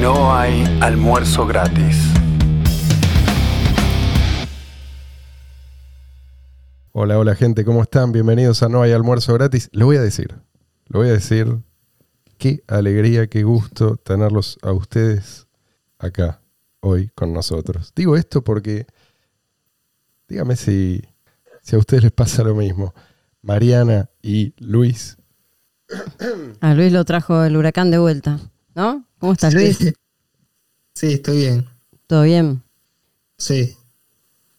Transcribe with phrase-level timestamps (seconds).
[0.00, 1.96] No hay almuerzo gratis.
[6.92, 8.12] Hola, hola gente, ¿cómo están?
[8.12, 9.68] Bienvenidos a No hay almuerzo gratis.
[9.72, 10.34] Lo voy a decir,
[10.86, 11.58] lo voy a decir.
[12.38, 15.48] Qué alegría, qué gusto tenerlos a ustedes
[15.98, 16.42] acá
[16.78, 17.92] hoy con nosotros.
[17.96, 18.86] Digo esto porque,
[20.28, 21.02] dígame si,
[21.62, 22.94] si a ustedes les pasa lo mismo.
[23.42, 25.16] Mariana y Luis.
[26.60, 28.38] A Luis lo trajo el huracán de vuelta,
[28.78, 29.04] ¿no?
[29.18, 29.76] ¿Cómo estás, Luis?
[30.94, 31.66] Sí, estoy bien.
[32.06, 32.62] ¿Todo bien?
[33.36, 33.76] Sí.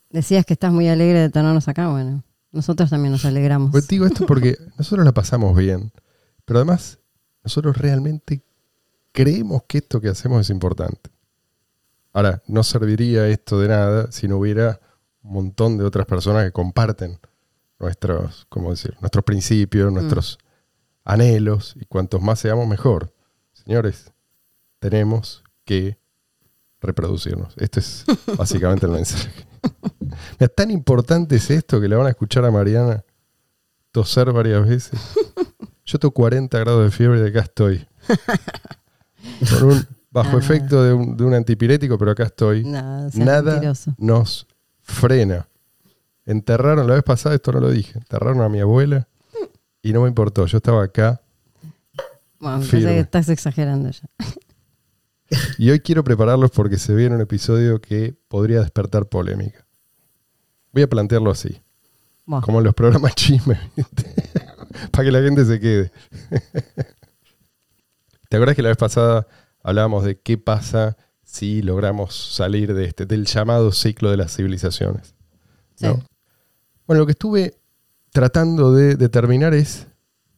[0.10, 1.88] Decías que estás muy alegre de tenernos acá.
[1.88, 3.72] Bueno, nosotros también nos alegramos.
[3.72, 5.94] Pues digo esto porque nosotros la pasamos bien,
[6.44, 7.00] pero además
[7.46, 8.44] nosotros realmente
[9.14, 11.10] creemos que esto que hacemos es importante.
[12.12, 14.82] Ahora, no serviría esto de nada si no hubiera
[15.24, 17.20] un montón de otras personas que comparten
[17.80, 18.98] nuestros, ¿cómo decir?
[19.00, 20.40] nuestros principios, nuestros
[21.06, 23.14] anhelos, y cuantos más seamos, mejor.
[23.70, 24.12] Señores,
[24.80, 26.00] tenemos que
[26.82, 27.54] reproducirnos.
[27.58, 28.04] Este es
[28.36, 29.30] básicamente el mensaje.
[30.40, 33.04] Mira, tan importante es esto que le van a escuchar a Mariana
[33.92, 35.00] toser varias veces.
[35.86, 37.88] Yo tengo 40 grados de fiebre y acá estoy.
[39.52, 40.40] Con un, bajo Ah.
[40.40, 42.64] efecto de un, de un antipirético, pero acá estoy.
[42.64, 43.94] Nada, seas Nada mentiroso.
[44.00, 44.48] nos
[44.82, 45.48] frena.
[46.26, 49.08] Enterraron, la vez pasada esto no lo dije, enterraron a mi abuela
[49.84, 50.48] y no me importó.
[50.48, 51.22] Yo estaba acá
[52.40, 54.10] Bueno, parece que estás exagerando ya.
[55.58, 59.66] y hoy quiero prepararlos porque se viene un episodio que podría despertar polémica.
[60.72, 61.62] Voy a plantearlo así,
[62.26, 63.60] Bueno, como en los programas chisme,
[64.92, 65.92] para que la gente se quede.
[68.30, 69.28] ¿Te acuerdas que la vez pasada
[69.64, 75.16] hablábamos de qué pasa si logramos salir de este, del llamado ciclo de las civilizaciones?
[75.76, 75.88] sí.
[75.88, 76.04] ¿no?
[76.90, 77.54] Bueno, lo que estuve
[78.12, 79.86] tratando de determinar es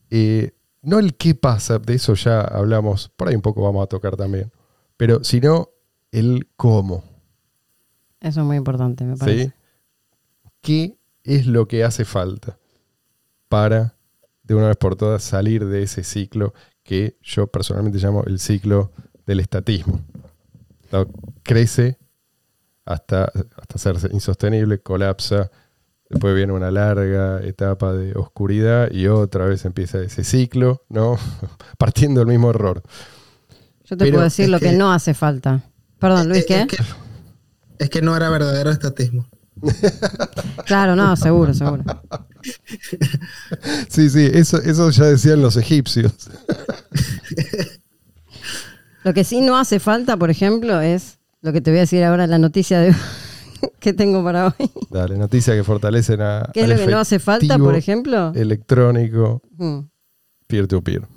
[0.10, 0.52] eh,
[0.82, 4.16] no el qué pasa, de eso ya hablamos, por ahí un poco vamos a tocar
[4.16, 4.52] también,
[4.98, 5.70] pero sino
[6.12, 7.04] el cómo.
[8.20, 9.46] Eso es muy importante, me parece.
[9.46, 9.54] ¿sí?
[10.62, 12.58] ¿Qué es lo que hace falta
[13.48, 13.96] para,
[14.44, 16.54] de una vez por todas, salir de ese ciclo
[16.84, 18.92] que yo personalmente llamo el ciclo
[19.26, 20.02] del estatismo?
[21.44, 21.98] Crece
[22.86, 25.50] hasta, hasta hacerse insostenible, colapsa,
[26.12, 31.18] después viene una larga etapa de oscuridad y otra vez empieza ese ciclo, ¿no?
[31.78, 32.84] Partiendo del mismo error.
[33.86, 35.64] Yo te Pero puedo decir lo que, que- no hace falta.
[36.00, 36.62] Perdón, Luis, Es- ¿qué?
[36.62, 36.78] Es que,
[37.80, 39.28] es que no era verdadero estatismo.
[40.66, 41.84] Claro, no, seguro, seguro.
[43.90, 46.14] Sí, sí, eso, eso ya decían los egipcios.
[49.04, 52.04] Lo que sí no hace falta, por ejemplo, es lo que te voy a decir
[52.04, 52.96] ahora, la noticia de
[53.80, 54.72] que tengo para hoy.
[54.90, 56.50] Dale, noticias que fortalecen a.
[56.54, 58.32] ¿Qué es lo que no hace falta, por ejemplo?
[58.36, 59.80] Electrónico, Mm.
[60.48, 61.08] peer-to-peer.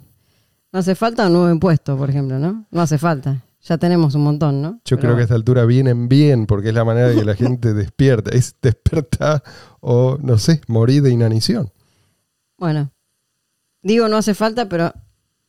[0.72, 2.66] No hace falta un nuevo impuesto, por ejemplo, ¿no?
[2.70, 3.44] No hace falta.
[3.62, 4.80] Ya tenemos un montón, ¿no?
[4.84, 7.24] Yo Pero creo que a esta altura vienen bien porque es la manera de que
[7.24, 8.30] la gente despierta.
[8.30, 9.42] Es despertar
[9.80, 11.70] o, no sé, morir de inanición.
[12.58, 12.92] Bueno,
[13.82, 14.92] digo no hace falta, pero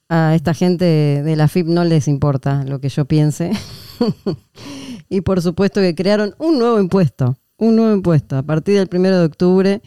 [0.07, 3.51] a esta gente de la FIP no les importa lo que yo piense.
[5.09, 9.17] y por supuesto que crearon un nuevo impuesto, un nuevo impuesto a partir del primero
[9.19, 9.81] de octubre.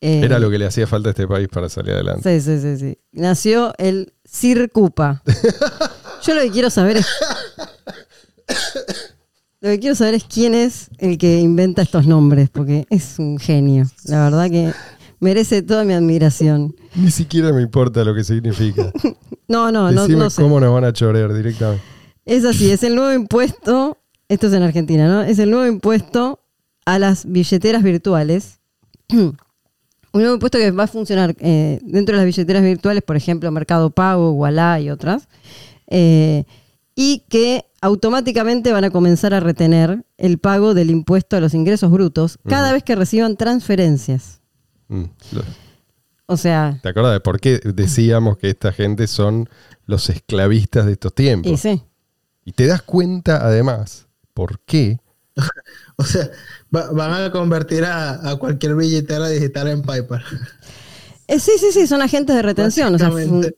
[0.00, 2.40] eh, Era lo que le hacía falta a este país para salir adelante.
[2.40, 2.98] Sí, sí, sí, sí.
[3.12, 5.22] Nació el Circupa.
[6.26, 7.06] Yo lo que quiero saber es.
[9.62, 13.38] Lo que quiero saber es quién es el que inventa estos nombres, porque es un
[13.38, 13.84] genio.
[14.04, 14.72] La verdad que
[15.20, 16.74] merece toda mi admiración.
[16.94, 18.90] Ni siquiera me importa lo que significa.
[19.48, 20.42] No, no, no, no sé.
[20.42, 21.82] cómo nos van a chorear directamente.
[22.24, 23.98] Es así, es el nuevo impuesto.
[24.30, 25.22] Esto es en Argentina, ¿no?
[25.22, 26.38] Es el nuevo impuesto
[26.86, 28.60] a las billeteras virtuales.
[29.08, 29.36] Un
[30.12, 33.90] nuevo impuesto que va a funcionar eh, dentro de las billeteras virtuales, por ejemplo, Mercado
[33.90, 35.28] Pago, Wallah y otras,
[35.88, 36.44] eh,
[36.94, 41.90] y que automáticamente van a comenzar a retener el pago del impuesto a los ingresos
[41.90, 44.40] brutos cada vez que reciban transferencias.
[44.88, 45.42] Mm, lo-
[46.26, 49.48] O sea, ¿Te acuerdas de por qué decíamos que esta gente son
[49.86, 51.50] los esclavistas de estos tiempos?
[51.52, 51.82] y sí,
[52.44, 54.06] Y te das cuenta, además,
[54.40, 54.98] por qué
[55.96, 56.30] O sea,
[56.74, 60.22] va- van a convertir a, a cualquier billetera digital en Piper.
[61.28, 62.94] Eh, sí, sí, sí, son agentes de retención.
[62.94, 63.56] O sea, fun- Básicamente.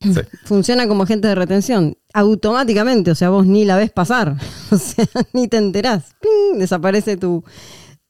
[0.00, 0.20] Sí.
[0.44, 4.36] funciona como agente de retención automáticamente, o sea, vos ni la ves pasar,
[4.70, 6.58] o sea, ni te enterás, ¡Ping!
[6.58, 7.44] desaparece tu,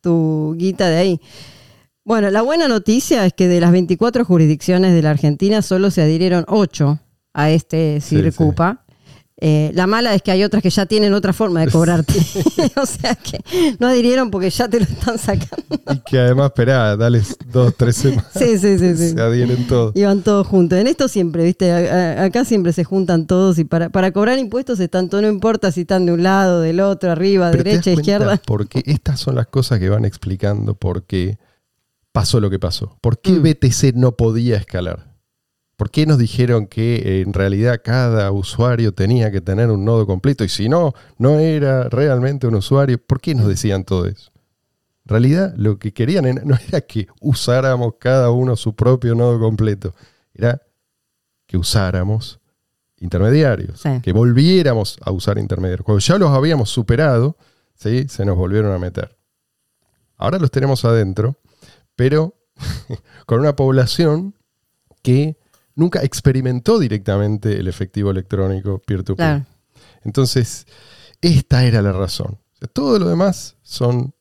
[0.00, 1.20] tu guita de ahí.
[2.04, 6.02] Bueno, la buena noticia es que de las 24 jurisdicciones de la Argentina solo se
[6.02, 6.98] adhirieron 8
[7.34, 8.84] a este Sí, Circupa.
[9.38, 12.14] Eh, la mala es que hay otras que ya tienen otra forma de cobrarte.
[12.76, 13.38] o sea que
[13.78, 15.66] no adhirieron porque ya te lo están sacando.
[15.92, 17.20] Y que además, esperá, dale
[17.52, 18.30] dos, tres semanas.
[18.34, 18.96] Sí, sí, sí.
[18.96, 19.10] sí.
[19.10, 19.94] Se adhieren todos.
[19.94, 20.78] Y van todos juntos.
[20.78, 21.70] En esto siempre, ¿viste?
[21.70, 25.28] A- a- Acá siempre se juntan todos y para, para cobrar impuestos están todos, no
[25.28, 28.40] importa si están de un lado, del otro, arriba, Pero derecha, izquierda.
[28.46, 31.38] Porque estas son las cosas que van explicando por qué
[32.12, 32.96] pasó lo que pasó.
[33.02, 33.42] ¿Por qué Mm.
[33.42, 35.14] BTC no podía escalar?
[35.76, 40.06] ¿Por qué nos dijeron que eh, en realidad cada usuario tenía que tener un nodo
[40.06, 40.42] completo?
[40.42, 42.98] Y si no, no era realmente un usuario.
[42.98, 44.32] ¿Por qué nos decían todo eso?
[45.04, 49.94] En realidad lo que querían no era que usáramos cada uno su propio nodo completo.
[50.34, 50.62] Era
[51.46, 52.40] que usáramos
[52.98, 53.80] intermediarios.
[53.80, 54.00] Sí.
[54.02, 55.84] Que volviéramos a usar intermediarios.
[55.84, 57.36] Cuando ya los habíamos superado,
[57.74, 58.08] ¿sí?
[58.08, 59.16] se nos volvieron a meter.
[60.16, 61.36] Ahora los tenemos adentro,
[61.94, 62.34] pero
[63.26, 64.34] con una población
[65.02, 65.36] que
[65.76, 69.44] nunca experimentó directamente el efectivo electrónico peer-to-peer.
[69.44, 69.46] Claro.
[70.02, 70.66] Entonces,
[71.20, 72.38] esta era la razón.
[72.54, 74.14] O sea, todo lo demás son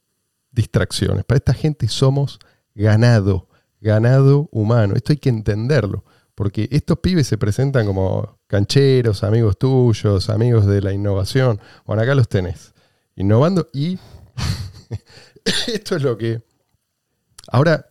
[0.51, 1.25] distracciones.
[1.25, 2.39] Para esta gente somos
[2.75, 3.47] ganado,
[3.79, 4.95] ganado humano.
[4.95, 6.03] Esto hay que entenderlo,
[6.35, 11.59] porque estos pibes se presentan como cancheros, amigos tuyos, amigos de la innovación.
[11.85, 12.73] Bueno, acá los tenés,
[13.15, 13.97] innovando y
[15.67, 16.43] esto es lo que...
[17.47, 17.87] Ahora,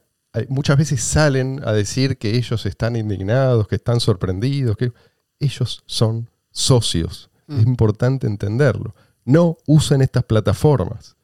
[0.48, 4.92] muchas veces salen a decir que ellos están indignados, que están sorprendidos, que
[5.40, 7.31] ellos son socios.
[7.48, 8.94] Es importante entenderlo.
[9.25, 11.16] No usen estas plataformas.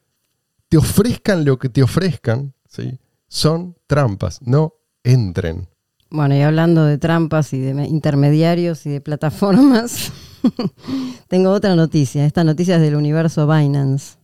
[0.69, 2.99] Te ofrezcan lo que te ofrezcan, ¿sí?
[3.27, 4.39] son trampas.
[4.41, 4.73] No
[5.03, 5.67] entren.
[6.09, 10.11] Bueno, y hablando de trampas y de me- intermediarios y de plataformas,
[11.27, 12.25] tengo otra noticia.
[12.25, 14.17] Esta noticia es del universo Binance.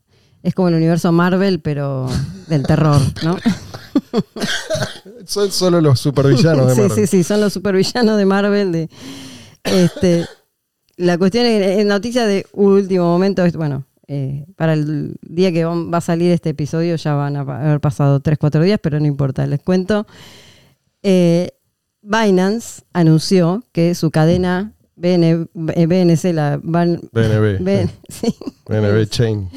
[0.43, 2.07] Es como el universo Marvel, pero
[2.47, 3.37] del terror, ¿no?
[5.25, 6.97] Son solo los supervillanos de sí, Marvel.
[6.97, 8.71] sí, sí, son los supervillanos de Marvel.
[8.71, 8.89] De,
[9.63, 10.25] este,
[10.95, 13.43] la cuestión es, noticia de último momento.
[13.45, 17.41] es- Bueno, eh, para el día que va a salir este episodio ya van a
[17.41, 20.07] haber pasado 3-4 días, pero no importa, les cuento.
[21.03, 21.51] Eh,
[22.01, 27.89] Binance anunció que su cadena BN, eh, BNC, la Ban- BNB.
[28.09, 28.33] Sí,
[28.67, 29.49] BNB Chain.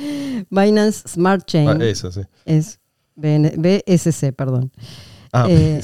[0.51, 2.21] Binance Smart Chain, Ah, sí.
[2.45, 2.80] es
[3.21, 4.71] BN BSC, perdón.
[5.33, 5.81] Ah, Eh.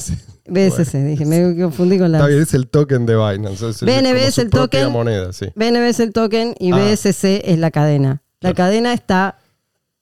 [0.48, 2.18] BSC, dije, me confundí con la...
[2.18, 3.68] Está bien, es el token de Binance.
[3.68, 4.90] Es BNB es el token.
[4.92, 5.46] moneda, sí.
[5.56, 6.76] BNB es el token y Ah.
[6.76, 8.22] BSC es la cadena.
[8.40, 8.56] La Claro.
[8.56, 9.38] cadena está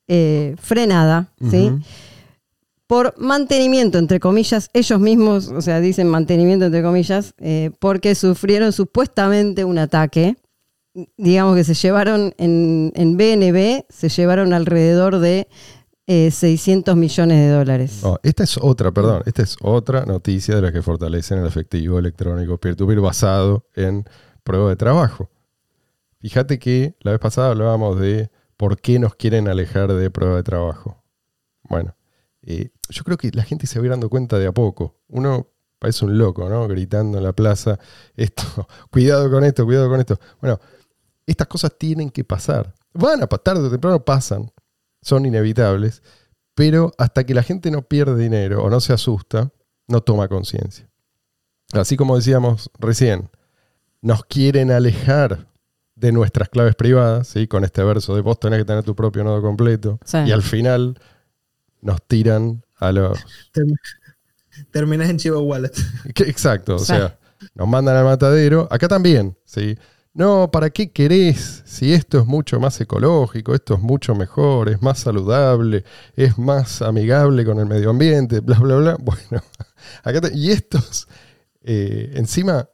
[0.07, 1.71] eh, frenada, ¿sí?
[2.87, 8.73] Por mantenimiento, entre comillas, ellos mismos, o sea, dicen mantenimiento, entre comillas, eh, porque sufrieron
[8.73, 10.37] supuestamente un ataque.
[11.17, 15.49] Digamos que se llevaron en, en BNB, se llevaron alrededor de
[16.07, 18.03] eh, 600 millones de dólares.
[18.23, 22.59] Esta es otra, perdón, esta es otra noticia de las que fortalecen el efectivo electrónico
[22.59, 24.05] peer-to-peer basado en
[24.43, 25.31] prueba de trabajo.
[26.21, 30.43] Fíjate que la vez pasada hablábamos de por qué nos quieren alejar de prueba de
[30.43, 31.03] trabajo.
[31.65, 31.97] Bueno,
[32.43, 34.97] eh, yo creo que la gente se va a cuenta de a poco.
[35.09, 35.49] Uno
[35.79, 36.67] parece un loco, ¿no?
[36.69, 37.79] Gritando en la plaza,
[38.17, 40.19] esto, cuidado con esto, cuidado con esto.
[40.41, 40.61] Bueno,
[41.27, 42.75] estas cosas tienen que pasar.
[42.93, 44.51] Van a tarde o temprano pasan,
[45.05, 46.03] son inevitables,
[46.55, 49.51] pero hasta que la gente no pierde dinero o no se asusta,
[49.87, 50.89] no toma conciencia.
[51.73, 53.31] Así como decíamos recién,
[54.01, 55.47] nos quieren alejar
[55.97, 57.47] de nuestras claves privadas, ¿sí?
[57.47, 60.19] con este verso de vos tenés que tener tu propio nodo completo, Sí.
[60.27, 60.99] y al final
[61.81, 63.19] nos tiran a los...
[63.53, 63.77] Term-
[64.71, 65.73] Terminas en Chivo Wallet.
[66.27, 66.87] Exacto, o Sí.
[66.87, 67.19] sea,
[67.55, 69.77] nos mandan al matadero, acá también, ¿sí?
[70.15, 71.63] No, ¿para qué querés?
[71.67, 75.83] Si esto es mucho más ecológico, esto es mucho mejor, es más saludable,
[76.15, 78.97] es más amigable con el medio ambiente, bla, bla, bla.
[79.03, 79.43] Bueno,
[80.05, 81.09] acá te- y estos,
[81.63, 82.69] eh, encima,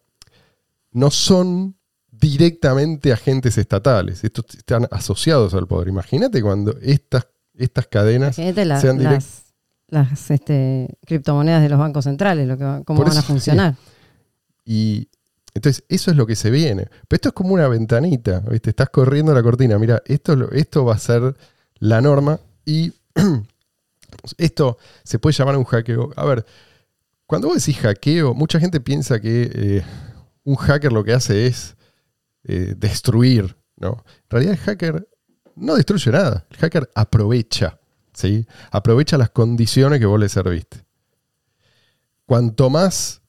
[0.92, 1.76] no son
[2.10, 5.88] directamente agentes estatales, estos están asociados al poder.
[5.88, 8.98] Imagínate cuando estas, estas cadenas la- sean
[9.88, 13.76] las, este, criptomonedas de los bancos centrales, lo que, cómo Por van a funcionar.
[14.64, 15.08] Y
[15.54, 16.84] entonces eso es lo que se viene.
[17.08, 18.70] Pero esto es como una ventanita, ¿viste?
[18.70, 19.78] Estás corriendo la cortina.
[19.78, 21.36] Mira, esto, esto va a ser
[21.78, 22.92] la norma y
[24.38, 26.10] esto se puede llamar un hackeo.
[26.16, 26.44] A ver,
[27.26, 29.82] cuando vos decís hackeo, mucha gente piensa que eh,
[30.44, 31.76] un hacker lo que hace es
[32.44, 34.04] eh, destruir, ¿no?
[34.24, 35.08] En realidad el hacker
[35.56, 36.46] no destruye nada.
[36.50, 37.80] El hacker aprovecha,
[38.12, 38.46] ¿sí?
[38.70, 40.84] Aprovecha las condiciones que vos le serviste.
[42.24, 43.22] Cuanto más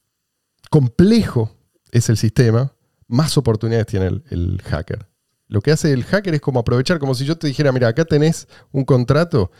[0.70, 1.50] complejo
[1.92, 2.72] es el sistema,
[3.06, 5.06] más oportunidades tiene el, el hacker.
[5.46, 8.04] Lo que hace el hacker es como aprovechar, como si yo te dijera, mira, acá
[8.04, 9.52] tenés un contrato,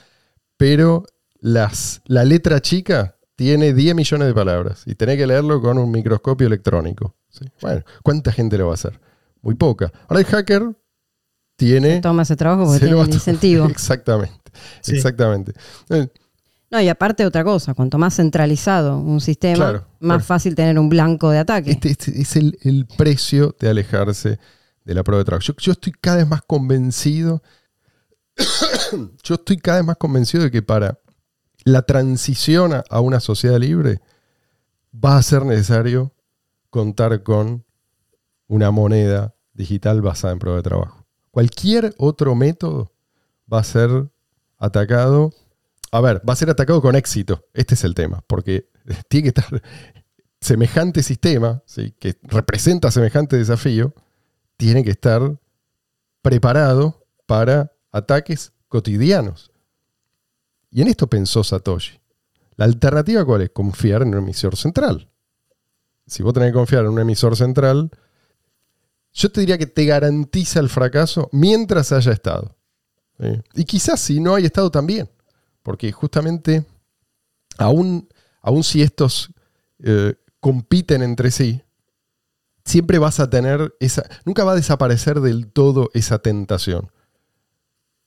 [0.56, 1.04] pero
[1.38, 5.90] las, la letra chica tiene 10 millones de palabras y tenés que leerlo con un
[5.90, 7.14] microscopio electrónico.
[7.28, 7.44] ¿sí?
[7.60, 8.98] Bueno, ¿cuánta gente lo va a hacer?
[9.42, 9.92] muy poca.
[10.08, 10.70] Ahora el hacker
[11.56, 12.00] tiene...
[12.00, 13.66] Toma ese trabajo porque tiene el incentivo.
[13.70, 14.94] Exactamente, Sí.
[14.94, 15.52] exactamente.
[16.72, 20.24] No, y aparte otra cosa, cuanto más centralizado un sistema, Claro, más claro.
[20.24, 21.70] fácil tener un blanco de ataque.
[21.72, 24.38] Este, este es el, el precio de alejarse
[24.84, 25.44] de la prueba de trabajo.
[25.44, 27.42] Yo, yo estoy cada vez más convencido,
[29.22, 30.98] yo estoy cada vez más convencido de que para
[31.64, 34.00] la transición a, a una sociedad libre
[34.92, 36.12] va a ser necesario
[36.70, 37.64] contar con
[38.48, 41.06] una moneda digital basada en prueba de trabajo.
[41.30, 42.92] Cualquier otro método
[43.50, 44.10] va a ser
[44.58, 45.32] atacado.
[45.92, 47.46] A ver, va a ser atacado con éxito.
[47.52, 48.70] Este es el tema, porque
[49.08, 49.62] tiene que estar
[50.40, 51.62] semejante sistema,
[52.00, 53.94] que representa semejante desafío,
[54.56, 55.38] tiene que estar
[56.22, 59.52] preparado para ataques cotidianos.
[60.70, 62.00] Y en esto pensó Satoshi.
[62.56, 63.50] La alternativa cuál es?
[63.50, 65.10] Confiar en un emisor central.
[66.06, 67.90] Si vos tenés que confiar en un emisor central,
[69.12, 72.56] yo te diría que te garantiza el fracaso mientras haya estado.
[73.54, 75.08] Y quizás si no hay estado también.
[75.62, 76.64] Porque justamente,
[77.58, 78.08] aún,
[78.40, 79.32] aún si estos
[79.78, 81.62] eh, compiten entre sí,
[82.64, 84.04] siempre vas a tener esa.
[84.24, 86.90] Nunca va a desaparecer del todo esa tentación.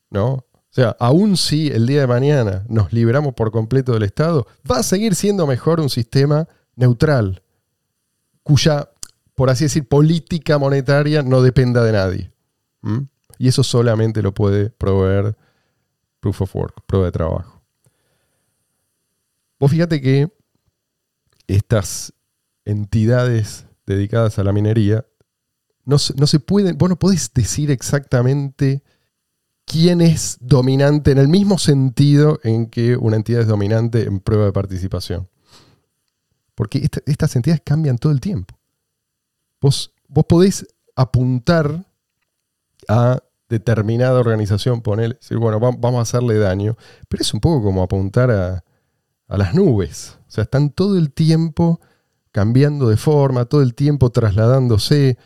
[0.10, 0.46] ¿No?
[0.76, 4.80] O sea, aún si el día de mañana nos liberamos por completo del Estado, va
[4.80, 7.42] a seguir siendo mejor un sistema neutral,
[8.44, 8.90] cuya,
[9.36, 12.32] por así decir, política monetaria no dependa de nadie.
[13.38, 15.38] Y eso solamente lo puede proveer
[16.26, 17.62] Proof of Work, prueba de trabajo.
[19.60, 20.28] Vos fíjate que
[21.46, 22.14] estas
[22.66, 25.06] entidades dedicadas a la minería
[25.84, 28.82] no, no se pueden, vos no podés decir exactamente
[29.66, 34.46] quién es dominante en el mismo sentido en que una entidad es dominante en prueba
[34.46, 35.30] de participación.
[36.56, 38.58] Porque esta- estas entidades cambian todo el tiempo.
[39.62, 40.66] Vos, vos podés
[40.96, 41.86] apuntar
[42.88, 46.76] a determinada organización, poner, decir, bueno, va- vamos a hacerle daño,
[47.08, 48.64] pero es un poco como apuntar a,
[49.28, 50.18] a las nubes.
[50.28, 51.80] O sea, están todo el tiempo
[52.32, 55.18] cambiando de forma, todo el tiempo trasladándose.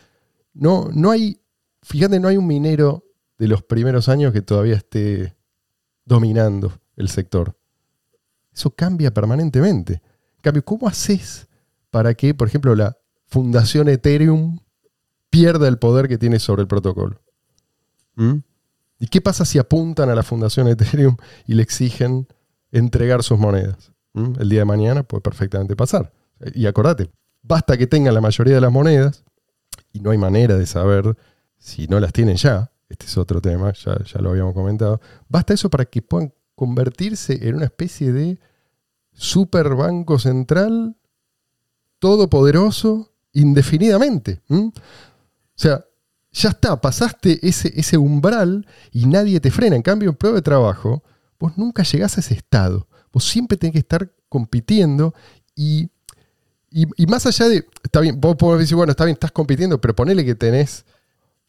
[0.54, 1.42] No, no hay,
[1.82, 3.06] fíjate, no hay un minero
[3.38, 5.36] de los primeros años que todavía esté
[6.06, 7.58] dominando el sector.
[8.54, 9.94] Eso cambia permanentemente.
[9.94, 11.48] En cambio, ¿cómo haces
[11.90, 12.98] para que, por ejemplo, la
[13.28, 14.60] fundación Ethereum
[15.30, 17.22] pierda el poder que tiene sobre el protocolo?
[18.20, 18.44] ¿Mm?
[19.00, 21.16] ¿Y qué pasa si apuntan a la fundación Ethereum
[21.48, 22.28] y le exigen
[22.72, 23.92] entregar sus monedas?
[24.14, 24.34] ¿Mm?
[24.40, 26.12] El día de mañana puede perfectamente pasar.
[26.54, 27.10] Y acordate,
[27.42, 29.24] basta que tengan la mayoría de las monedas
[29.94, 31.18] y no hay manera de saber
[31.58, 32.72] si no las tienen ya.
[32.90, 35.00] Este es otro tema, ya, lo habíamos comentado.
[35.28, 38.40] Basta eso para que puedan convertirse en una especie de
[39.14, 40.98] super banco central
[42.00, 44.42] todopoderoso indefinidamente.
[44.50, 44.72] ¿m?
[44.76, 44.82] O
[45.56, 45.86] sea,
[46.32, 49.76] ya está, pasaste ese, ese umbral y nadie te frena.
[49.76, 51.04] En cambio, en prueba de trabajo,
[51.40, 52.88] vos nunca llegás a ese estado.
[53.12, 55.14] Vos siempre tenés que estar compitiendo
[55.56, 55.90] y,
[56.70, 59.82] y, y más allá de, está bien, vos podés decir, bueno, está bien, estás compitiendo,
[59.82, 60.86] pero ponele que tenés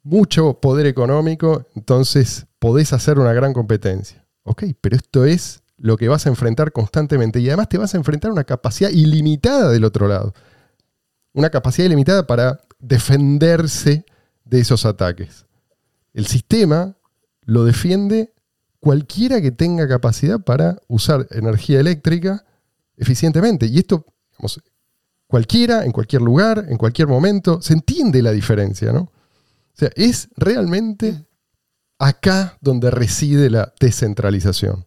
[0.02, 4.24] mucho poder económico, entonces podés hacer una gran competencia.
[4.44, 7.98] Ok, pero esto es lo que vas a enfrentar constantemente y además te vas a
[7.98, 10.34] enfrentar a una capacidad ilimitada del otro lado.
[11.32, 14.04] Una capacidad ilimitada para defenderse
[14.50, 15.46] de esos ataques.
[16.12, 16.96] El sistema
[17.42, 18.34] lo defiende
[18.80, 22.44] cualquiera que tenga capacidad para usar energía eléctrica
[22.96, 23.66] eficientemente.
[23.66, 24.60] Y esto, digamos,
[25.26, 29.00] cualquiera, en cualquier lugar, en cualquier momento, se entiende la diferencia, ¿no?
[29.02, 31.26] O sea, es realmente
[31.98, 34.86] acá donde reside la descentralización.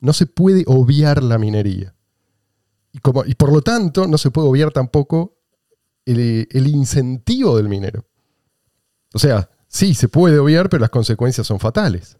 [0.00, 1.94] No se puede obviar la minería.
[2.92, 5.38] Y, como, y por lo tanto, no se puede obviar tampoco
[6.04, 8.06] el, el incentivo del minero.
[9.14, 12.16] O sea, sí, se puede obviar, pero las consecuencias son fatales.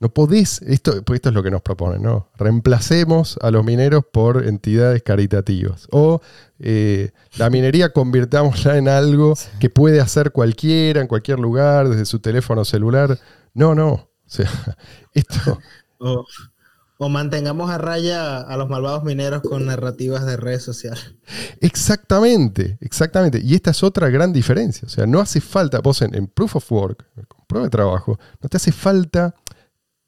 [0.00, 2.28] No podés, esto, pues esto es lo que nos proponen, ¿no?
[2.36, 5.86] Reemplacemos a los mineros por entidades caritativas.
[5.92, 6.20] O
[6.58, 12.18] eh, la minería convirtámosla en algo que puede hacer cualquiera, en cualquier lugar, desde su
[12.18, 13.18] teléfono celular.
[13.54, 13.92] No, no.
[13.92, 14.50] O sea,
[15.14, 15.58] esto.
[15.98, 16.26] O,
[16.98, 21.14] o mantengamos a raya a los malvados mineros con narrativas de redes sociales.
[21.60, 23.40] Exactamente, exactamente.
[23.42, 24.86] Y esta es otra gran diferencia.
[24.86, 28.48] O sea, no hace falta, vos en, Proof of Work, con prueba de trabajo, no
[28.48, 29.34] te hace falta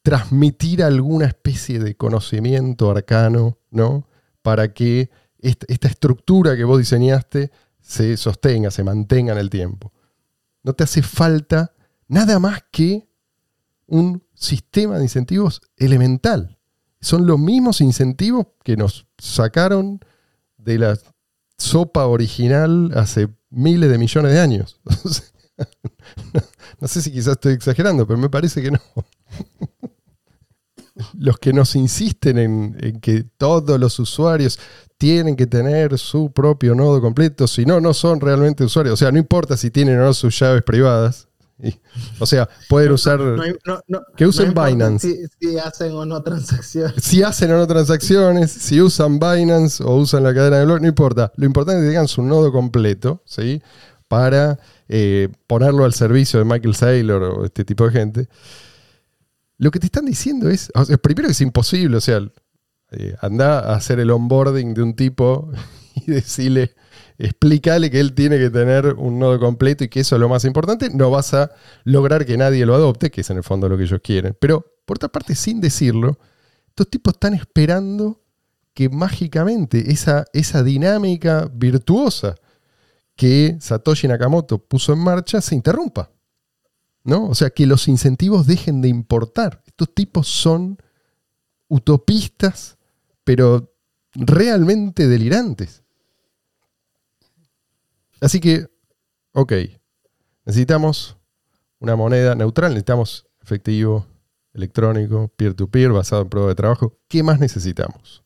[0.02, 4.06] transmitir alguna especie de conocimiento arcano, ¿no?
[4.42, 7.50] Para que esta estructura que vos diseñaste
[7.80, 9.92] se sostenga, se mantenga en el tiempo.
[10.62, 11.72] No te hace falta
[12.08, 13.08] nada más que
[13.86, 16.55] un sistema de incentivos elemental.
[17.06, 20.00] Son los mismos incentivos que nos sacaron
[20.58, 20.98] de la
[21.56, 24.80] sopa original hace miles de millones de años.
[26.80, 28.80] no, sé si quizás estoy exagerando, pero me parece que no.
[31.16, 34.58] Los que nos insisten en, en que todos los usuarios
[34.98, 38.94] tienen que tener su propio nodo completo, si no, no son realmente usuarios.
[38.94, 41.25] O sea, no importa si tienen o no sus llaves privadas.
[41.62, 41.74] Y-
[42.18, 43.18] o sea, pueden usar...
[43.18, 45.08] No hay- no- no- Que usen Binance.
[45.08, 47.02] Si, si hacen o no transacciones.
[47.02, 50.88] Si hacen o no transacciones, si usan Binance o usan la cadena de bloques, no
[50.88, 51.32] importa.
[51.36, 53.62] Lo importante es que tengan su nodo completo, ¿sí?
[54.08, 54.58] Para
[54.88, 58.28] eh, ponerlo al servicio de Michael Saylor o este tipo de gente.
[59.58, 62.20] Lo que te están diciendo es, o sea, primero que es imposible, o sea,
[62.92, 65.50] eh, anda a hacer el onboarding de un tipo
[66.06, 66.74] y decirle,
[67.18, 70.44] explícale que él tiene que tener un nodo completo y que eso es lo más
[70.44, 71.50] importante, no vas a
[71.84, 74.36] lograr que nadie lo adopte, que es en el fondo lo que ellos quieren.
[74.40, 76.18] Pero, por otra parte, sin decirlo,
[76.68, 78.22] estos tipos están esperando
[78.74, 82.34] que mágicamente esa, esa dinámica virtuosa
[83.14, 86.10] que Satoshi Nakamoto puso en marcha se interrumpa.
[87.06, 87.28] ¿no?
[87.28, 89.62] O sea, que los incentivos dejen de importar.
[89.64, 90.76] Estos tipos son
[91.68, 92.78] utopistas,
[93.22, 93.72] pero
[94.12, 95.84] realmente delirantes.
[98.20, 98.66] Así que,
[99.32, 99.52] ok,
[100.44, 101.16] necesitamos
[101.78, 104.06] una moneda neutral, necesitamos efectivo,
[104.54, 106.98] electrónico, peer-to-peer, basado en prueba de trabajo.
[107.08, 108.24] ¿Qué más necesitamos?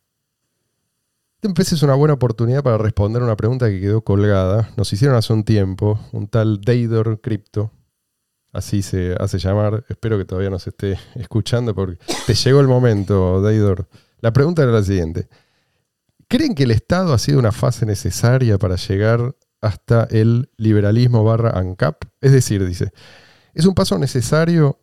[1.42, 4.70] Este es una buena oportunidad para responder una pregunta que quedó colgada.
[4.76, 7.72] Nos hicieron hace un tiempo, un tal Daedor Crypto,
[8.52, 9.84] así se hace llamar.
[9.88, 13.88] Espero que todavía nos esté escuchando porque te llegó el momento, Daedor.
[14.20, 15.28] La pregunta era la siguiente.
[16.28, 21.50] ¿Creen que el Estado ha sido una fase necesaria para llegar hasta el liberalismo barra
[21.50, 22.04] ANCAP?
[22.20, 22.92] Es decir, dice,
[23.54, 24.78] es un paso necesario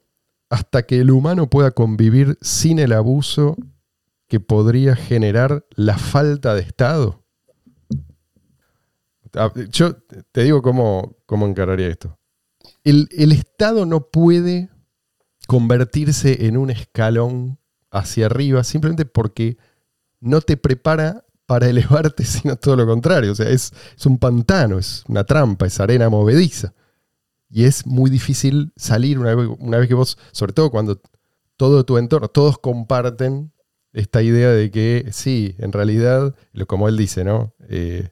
[0.50, 3.58] hasta que el humano pueda convivir sin el abuso
[4.28, 7.24] que podría generar la falta de Estado.
[9.34, 9.96] Ah, Yo
[10.32, 12.18] te digo cómo, cómo encararía esto.
[12.84, 14.70] El, el Estado no puede
[15.48, 17.60] convertirse en un escalón
[17.92, 19.58] hacia arriba simplemente porque
[20.20, 23.32] no te prepara para elevarte, sino todo lo contrario.
[23.32, 26.74] O sea, es, es un pantano, es una trampa, es arena movediza.
[27.50, 31.01] Y es muy difícil salir una vez, una vez que vos, sobre todo cuando
[31.56, 33.52] todo tu entorno, todos comparten
[33.93, 37.56] esta idea de que sí, en realidad, lo- como él dice, ¿no?
[37.69, 38.10] Eh,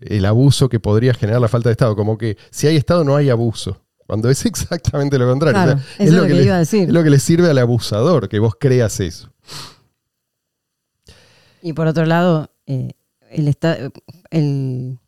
[0.00, 3.14] el abuso que podría generar la falta de Estado, como que si hay Estado no
[3.14, 5.62] hay abuso, cuando es exactamente lo contrario.
[5.62, 6.88] Claro, O sea, eso es lo que le, iba a decir.
[6.88, 9.30] es lo que le sirve al abusador, que vos creas eso.
[11.62, 12.90] Y por otro lado, eh,
[13.30, 13.76] el, esta-
[14.30, 14.98] el,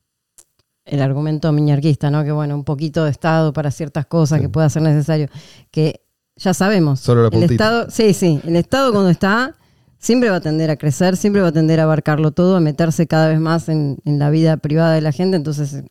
[0.84, 2.24] el argumento miñarquista, ¿no?
[2.24, 4.42] Que bueno, un poquito de Estado para ciertas cosas Sí.
[4.44, 5.28] que pueda ser necesario.
[5.70, 6.00] Que
[6.36, 7.00] ya sabemos.
[7.00, 7.44] Solo la el.
[7.44, 8.40] Estado, sí, sí.
[8.44, 9.54] El Estado cuando está,
[9.98, 13.06] siempre va a tender a crecer, siempre va a tender a abarcarlo todo, a meterse
[13.06, 15.36] cada vez más en, en la vida privada de la gente.
[15.36, 15.84] Entonces,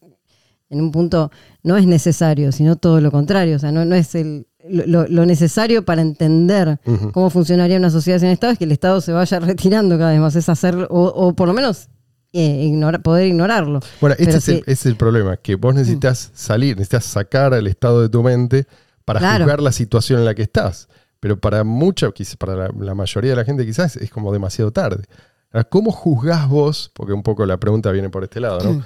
[0.70, 1.32] en un punto
[1.64, 3.56] no es necesario, sino todo lo contrario.
[3.56, 6.80] O sea, no, no es el, lo, lo necesario para entender
[7.14, 10.20] cómo funcionaría una sociedad sin Estado, es que el Estado se vaya retirando cada vez
[10.20, 11.90] más, es hacer, o, o por lo menos
[12.34, 13.80] eh, ignora- poder ignorarlo.
[14.00, 18.10] Bueno, este es, el, es problema, que vos necesitas salir, necesitas sacar al estado de
[18.10, 18.66] tu mente
[19.06, 19.44] para Claro.
[19.46, 20.88] juzgar la situación en la que estás.
[21.20, 24.72] Pero para mucha, quizás para la, la mayoría de la gente quizás es como demasiado
[24.72, 25.04] tarde.
[25.52, 26.90] Ahora, ¿Cómo juzgás vos?
[26.96, 28.84] Porque un poco la pregunta viene por este lado, ¿no?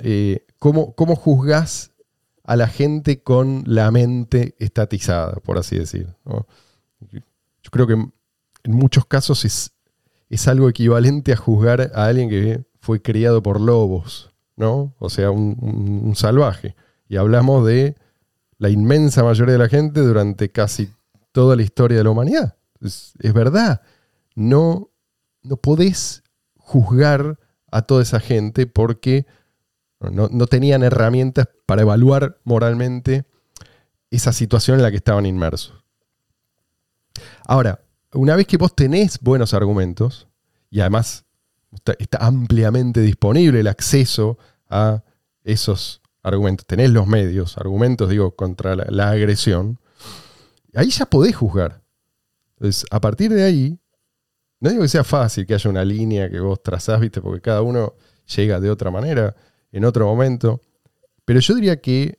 [0.00, 1.90] Eh, ¿cómo, ¿Cómo juzgás
[2.44, 6.14] a la gente con la mente estatizada, por así decir?
[7.10, 8.12] Yo creo que en
[8.64, 9.72] muchos casos es,
[10.28, 14.94] es algo equivalente a juzgar a alguien que fue criado por lobos, ¿no?
[14.98, 16.76] O sea, un, salvaje.
[17.08, 17.96] Y hablamos de
[18.58, 20.90] la inmensa mayoría de la gente durante casi
[21.32, 22.56] toda la historia de la humanidad.
[22.80, 23.80] Es, es verdad,
[24.34, 24.90] no,
[25.42, 26.22] no podés
[26.56, 27.38] juzgar
[27.70, 29.26] a toda esa gente porque
[29.98, 33.24] no, no tenían herramientas para evaluar moralmente
[34.10, 35.84] esa situación en la que estaban inmersos.
[37.46, 37.80] Ahora,
[38.12, 40.28] una vez que vos tenés buenos argumentos,
[40.70, 41.24] y además
[41.98, 45.02] está, ampliamente disponible el acceso a
[45.42, 49.78] esos argumentos, tenés los medios, argumentos, digo, contra la, la agresión,
[50.74, 51.82] ahí ya podés juzgar.
[52.56, 53.78] Entonces, a partir de ahí,
[54.60, 57.20] no digo que sea fácil que haya una línea que vos trazás, ¿viste?
[57.20, 57.94] Porque cada uno
[58.34, 59.36] llega de otra manera,
[59.72, 60.60] en otro momento,
[61.24, 62.18] pero yo diría que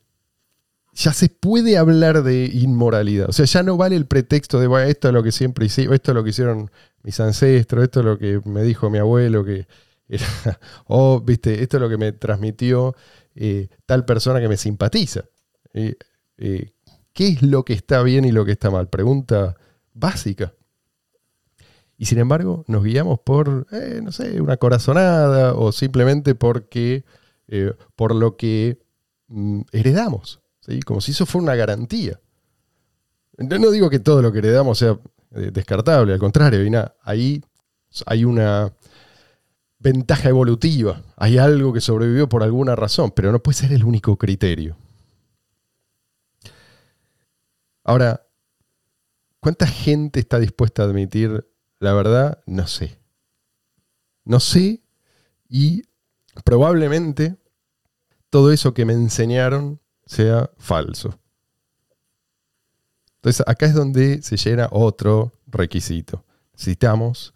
[0.95, 3.29] ya se puede hablar de inmoralidad.
[3.29, 5.83] O sea, ya no vale el pretexto de, bueno, esto es lo que siempre hice,
[5.93, 6.71] esto es lo que hicieron
[7.03, 9.67] mis ancestros, esto es lo que me dijo mi abuelo, que
[10.07, 10.25] era,
[10.87, 12.95] o, viste, esto es lo que me transmitió
[13.35, 15.25] eh, tal persona que me simpatiza.
[15.73, 15.95] Eh,
[16.37, 18.87] ¿Qué es lo que está bien y lo que está mal?
[18.87, 19.55] Pregunta
[19.93, 20.53] básica.
[21.97, 27.03] Y sin embargo, nos guiamos por, eh, no sé, una corazonada o simplemente porque,
[27.95, 28.84] por lo que
[29.27, 30.39] mm, heredamos,
[30.85, 32.19] como si eso fuera una garantía.
[33.37, 34.99] No, no digo que todo lo que heredamos sea
[35.35, 37.43] eh, descartable, al contrario, hay, ahí
[38.05, 38.73] hay una
[39.79, 44.17] ventaja evolutiva, hay algo que sobrevivió por alguna razón, pero no puede ser el único
[44.17, 44.77] criterio.
[47.83, 48.25] Ahora,
[49.39, 51.47] ¿cuánta gente está dispuesta a admitir
[51.79, 52.41] la verdad?
[52.47, 52.99] No sé.
[54.23, 54.81] No sé
[55.47, 55.83] y
[56.43, 57.37] probablemente
[58.35, 61.17] todo eso que me enseñaron sea falso.
[63.15, 66.25] Entonces acá es donde se llena otro requisito.
[66.51, 67.33] Necesitamos,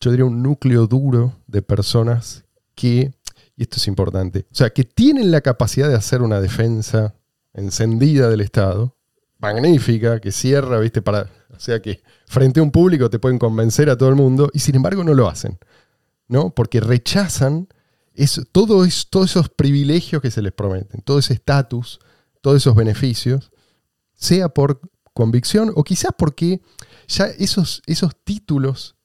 [0.00, 3.14] yo diría, un núcleo duro de personas que,
[3.54, 7.14] y esto es importante, o sea, que tienen la capacidad de hacer una defensa
[7.52, 8.96] encendida del Estado,
[9.38, 13.88] magnífica, que cierra, viste, para, o sea, que frente a un público te pueden convencer
[13.88, 15.56] a todo el mundo y sin embargo no lo hacen,
[16.26, 16.50] ¿no?
[16.52, 17.68] Porque rechazan
[18.14, 21.98] eso, todo es- todos esos privilegios que se les prometen, todo ese estatus,
[22.40, 23.50] todos esos beneficios,
[24.14, 24.80] sea por
[25.12, 26.60] convicción o quizás porque
[27.08, 28.96] ya esos, esos títulos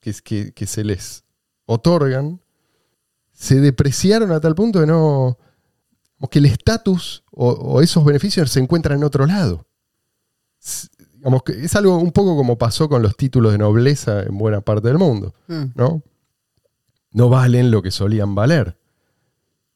[0.00, 1.24] que, que- que se les
[1.66, 2.40] otorgan
[3.32, 5.38] se depreciaron a tal punto de no.
[6.18, 9.66] como que el estatus o, o esos beneficios se encuentran en otro lado.
[11.14, 14.60] Digamos que es algo un poco como pasó con los títulos de nobleza en buena
[14.60, 15.34] parte del mundo.
[15.48, 15.64] Mm.
[15.74, 16.02] ¿no?
[17.14, 18.76] No valen lo que solían valer.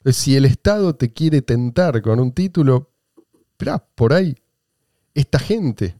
[0.04, 2.90] Si el Estado te quiere tentar con un título,
[3.52, 4.36] esperá, por ahí,
[5.14, 5.96] esta gente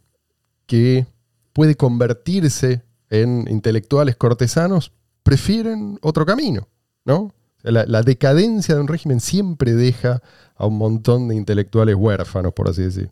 [0.66, 1.07] que
[1.53, 6.68] puede convertirse en intelectuales cortesanos, prefieren otro camino,
[7.05, 7.33] ¿no?
[7.62, 10.22] La, decadencia de un régimen siempre deja
[10.57, 13.11] a un montón de intelectuales huérfanos, por así decir.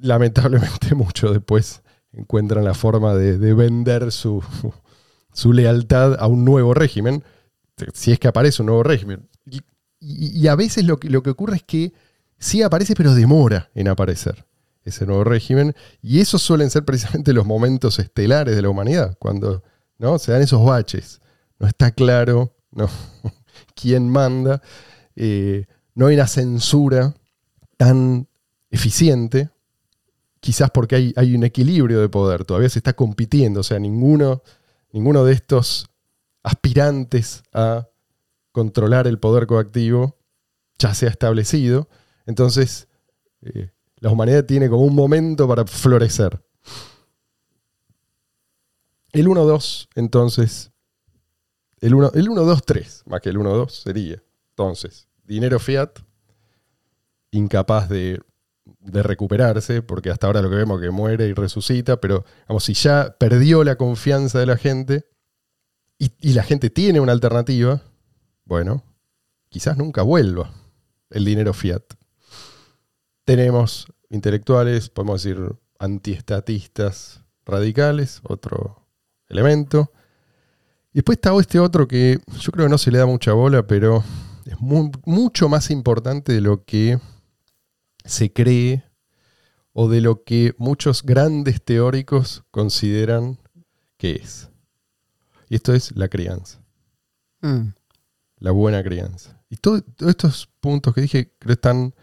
[0.00, 4.42] Lamentablemente, muchos después encuentran la forma de, de vender su,
[5.32, 7.24] su lealtad a un nuevo régimen,
[7.94, 9.28] si es que aparece un nuevo régimen.
[10.02, 11.92] Y, a veces lo que, lo que ocurre es que
[12.38, 14.46] sí aparece, pero demora en aparecer
[14.82, 15.74] ese nuevo régimen.
[16.02, 19.62] Y esos suelen ser precisamente los momentos estelares de la humanidad, cuando
[19.98, 20.18] ¿no?
[20.18, 21.20] se dan esos baches.
[21.58, 22.88] No está claro ¿no?
[23.74, 24.62] quién manda,
[25.16, 27.14] eh, no hay una censura
[27.76, 28.26] tan
[28.70, 29.50] eficiente,
[30.40, 34.42] quizás porque hay, hay un equilibrio de poder, todavía se está compitiendo, o sea, ninguno,
[34.92, 35.86] ninguno de estos
[36.42, 37.88] aspirantes a
[38.52, 40.16] controlar el poder coactivo
[40.78, 41.88] ya se ha establecido.
[42.26, 42.88] Entonces,
[43.42, 46.42] eh, la humanidad tiene como un momento para florecer.
[49.12, 50.70] El 1-2, entonces,
[51.80, 55.90] el 1, el 1-2-3, más que el 1-2 sería, entonces, dinero fiat,
[57.32, 58.20] incapaz de,
[58.80, 62.64] de recuperarse, porque hasta ahora lo que vemos es que muere y resucita, pero vamos,
[62.64, 65.06] si ya perdió la confianza de la gente
[65.98, 67.82] y, la gente tiene una alternativa,
[68.46, 68.82] bueno,
[69.50, 70.50] quizás nunca vuelva
[71.10, 71.82] el dinero fiat.
[73.24, 75.38] Tenemos intelectuales, podemos decir
[75.78, 78.86] antiestatistas radicales, otro
[79.28, 79.92] elemento.
[80.92, 83.66] Y después está este otro que yo creo que no se le da mucha bola,
[83.66, 84.02] pero
[84.46, 86.98] es mu- mucho más importante de lo que
[88.10, 88.84] se cree
[89.72, 93.38] o de lo que muchos grandes teóricos consideran
[93.96, 94.48] que es.
[95.48, 96.60] Y esto es la crianza
[97.42, 97.68] Mm.
[98.38, 99.40] la buena crianza.
[99.48, 101.94] Y todo- todos estos puntos que dije creo están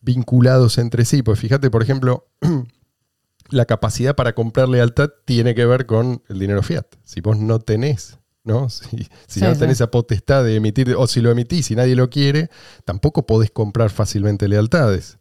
[0.00, 1.22] vinculados entre sí.
[1.22, 2.28] Pues fíjate, por ejemplo,
[3.50, 6.86] la capacidad para comprar lealtad tiene que ver con el dinero fiat.
[7.04, 8.68] Si vos no tenés, ¿no?
[8.70, 9.60] Si, si Sí, no sí.
[9.60, 12.50] tenés esa potestad de emitir, o si lo emitís y nadie lo quiere,
[12.84, 15.18] tampoco podés comprar fácilmente lealtades.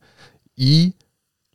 [0.62, 0.96] Y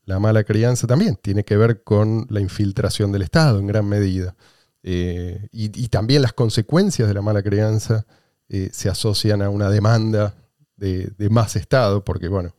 [0.06, 4.34] la mala crianza también tiene que ver con la infiltración del Estado en gran medida.
[4.82, 8.06] Eh, y, también las consecuencias de la mala crianza
[8.48, 10.34] eh, se asocian a una demanda
[10.76, 12.54] de, más Estado, porque bueno,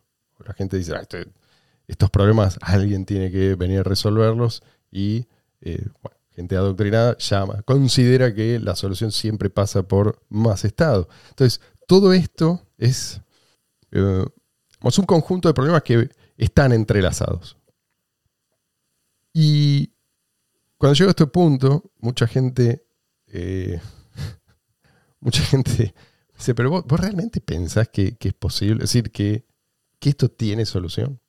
[0.46, 1.28] la gente dice, "Ah, este-
[1.88, 5.26] estos problemas alguien tiene que venir a resolverlos y
[5.62, 11.10] eh, bueno, gente adoctrinada llama, considera que la solución siempre pasa por más Estado.
[11.30, 13.20] Entonces, todo esto es,
[13.92, 17.58] es un conjunto de problemas que están entrelazados.
[19.34, 19.92] Y
[20.78, 22.86] cuando llego a este punto, mucha gente,
[23.28, 23.80] eh,
[25.20, 25.94] mucha gente
[26.38, 29.46] dice, pero vos, vos realmente pensás que, que es posible, es decir, que,
[30.00, 31.20] que esto tiene solución.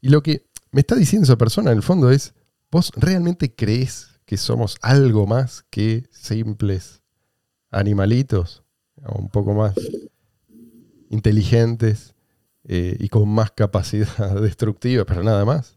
[0.00, 2.34] Y lo que me está diciendo esa persona en el fondo es,
[2.70, 7.02] ¿vos realmente crees que somos algo más que simples
[7.70, 8.62] animalitos?
[9.14, 9.74] Un poco más
[11.08, 12.14] inteligentes
[12.68, 15.76] eh, y con más capacidad destructiva, pero nada más.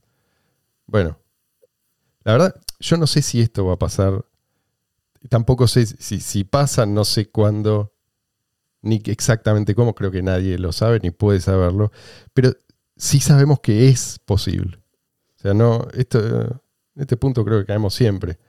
[0.86, 1.18] Bueno,
[2.24, 4.26] la verdad, yo no sé si esto va a pasar.
[5.30, 7.94] Tampoco sé si, si pasa, no sé cuándo
[8.82, 11.92] ni exactamente cómo, creo que nadie lo sabe ni puede saberlo,
[12.34, 12.52] pero
[12.98, 14.78] sí sabemos que es posible.
[15.38, 16.60] O sea, no, esto, en
[16.96, 18.40] este punto creo que caemos siempre.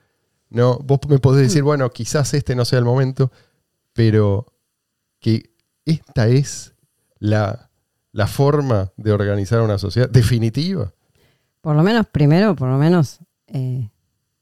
[0.49, 3.31] No, vos me podés decir, bueno, quizás este no sea el momento,
[3.93, 4.45] pero
[5.19, 5.51] que
[5.85, 6.73] esta es
[7.19, 7.71] la,
[8.13, 10.93] la forma de organizar una sociedad definitiva.
[11.61, 13.89] Por lo menos, primero, por lo menos, eh,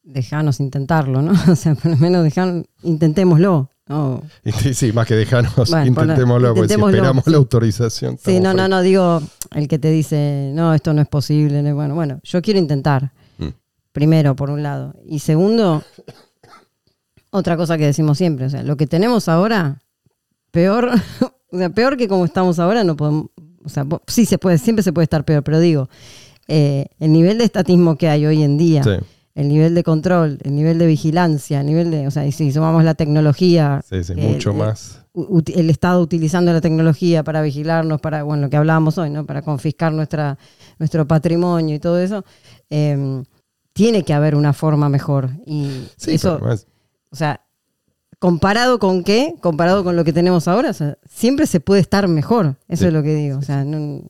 [0.03, 1.31] dejanos intentarlo, ¿no?
[1.51, 3.69] O sea, por lo menos dejan, intentémoslo.
[3.88, 4.23] ¿no?
[4.73, 7.31] Sí, más que dejarnos, Bueno, intentémoslo, porque si esperamos sí.
[7.31, 8.17] la autorización.
[8.17, 11.63] Sí, no, no, no, digo, el que te dice, no, esto no es posible.
[11.63, 13.12] no, Bueno, bueno, yo quiero intentar.
[13.38, 13.47] Mm.
[13.91, 14.95] Primero, por un lado.
[15.05, 15.84] Y segundo,
[17.31, 19.81] otra cosa que decimos siempre, o sea, lo que tenemos ahora,
[20.51, 20.91] peor,
[21.51, 23.27] o sea, peor que como estamos ahora, no podemos,
[23.63, 25.89] o sea, sí se puede, siempre se puede estar peor, pero digo,
[26.47, 28.91] eh, el nivel de estatismo que hay hoy en día, Sí,
[29.36, 32.52] el nivel de control, el nivel de vigilancia, el nivel de, o sea, y si
[32.52, 35.06] sumamos la tecnología, sí, sí, mucho más.
[35.13, 39.26] ut- el Estado utilizando la tecnología para vigilarnos, para, bueno, lo que hablábamos hoy, ¿no?
[39.26, 40.38] Para confiscar nuestra,
[40.80, 42.26] nuestro patrimonio y todo eso,
[42.69, 43.24] eh,
[43.74, 45.30] tiene que haber una forma mejor.
[45.45, 46.38] Y Sí, eso,
[47.10, 47.39] o sea,
[48.21, 52.07] comparado con qué, comparado con lo que tenemos ahora, o sea, siempre se puede estar
[52.07, 52.55] mejor.
[52.67, 52.86] Eso Sí.
[52.89, 53.39] es lo que digo.
[53.39, 54.03] O sea, no-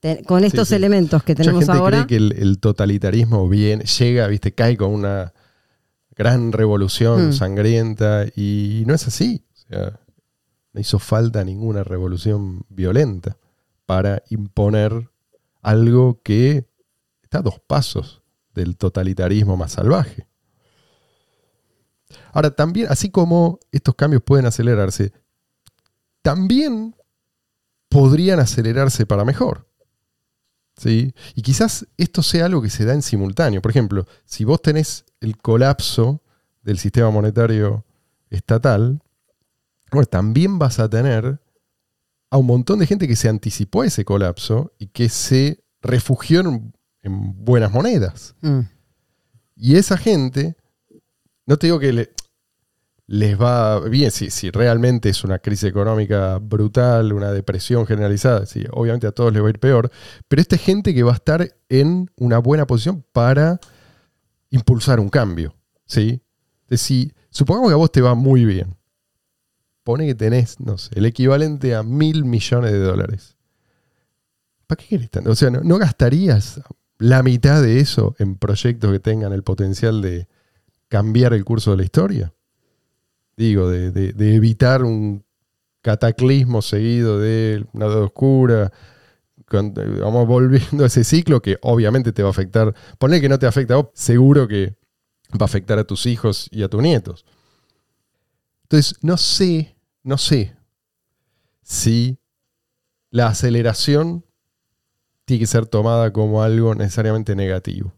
[0.00, 0.74] te- con estos sí.
[0.74, 1.96] elementos que Mucha tenemos gente ahora.
[2.04, 5.32] cree que el, el totalitarismo bien, llega, viste, cae con una
[6.14, 7.32] gran revolución Mm.
[7.32, 9.46] sangrienta y no es así.
[9.54, 9.98] O sea,
[10.74, 13.38] no hizo falta ninguna revolución violenta
[13.86, 15.08] para imponer
[15.62, 16.66] algo que
[17.22, 18.20] está a dos pasos
[18.54, 20.27] del totalitarismo más salvaje.
[22.38, 25.12] Ahora, también, así como estos cambios pueden acelerarse,
[26.22, 26.94] también
[27.88, 29.68] podrían acelerarse para mejor.
[30.76, 31.12] ¿sí?
[31.34, 33.60] Y quizás esto sea algo que se da en simultáneo.
[33.60, 36.22] Por ejemplo, si vos tenés el colapso
[36.62, 37.84] del sistema monetario
[38.30, 39.02] estatal,
[39.90, 41.40] bueno, también vas a tener
[42.30, 46.38] a un montón de gente que se anticipó a ese colapso y que se refugió
[46.42, 46.72] en,
[47.02, 48.36] en buenas monedas.
[48.42, 48.60] Mm.
[49.56, 50.56] Y esa gente,
[51.46, 52.12] no te digo que le-
[53.08, 59.06] les va bien, si, realmente es una crisis económica brutal, una depresión generalizada, sí, obviamente
[59.06, 59.90] a todos les va a ir peor,
[60.28, 63.60] pero esta es gente que va a estar en una buena posición para
[64.50, 65.54] impulsar un cambio.
[65.86, 66.20] ¿sí?
[66.68, 66.86] Es
[67.30, 68.76] supongamos que a vos te va muy bien.
[69.84, 73.38] Pone que tenés, no sé, el equivalente a mil millones de dólares.
[74.66, 75.30] ¿Para qué querés tanto?
[75.30, 76.60] O sea, ¿no, no gastarías
[76.98, 80.28] la mitad de eso en proyectos que tengan el potencial de
[80.88, 82.34] cambiar el curso de la historia?
[83.38, 85.24] Digo, de, de- evitar un
[85.80, 88.72] cataclismo seguido de una deuda oscura.
[89.52, 92.74] eh, vamos volviendo a ese ciclo que obviamente te va a afectar.
[92.98, 94.74] Poner que no te afecta seguro que
[95.32, 97.24] va a afectar a tus hijos y a tus nietos.
[98.64, 100.56] Entonces, no sé, no sé
[101.62, 102.18] si
[103.10, 104.24] la aceleración
[105.26, 107.94] tiene que ser tomada como algo necesariamente negativo.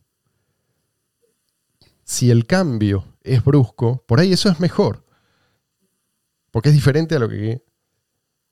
[2.04, 5.06] Si el cambio es brusco, por ahí eso es mejor.
[6.50, 7.62] Porque es diferente a lo que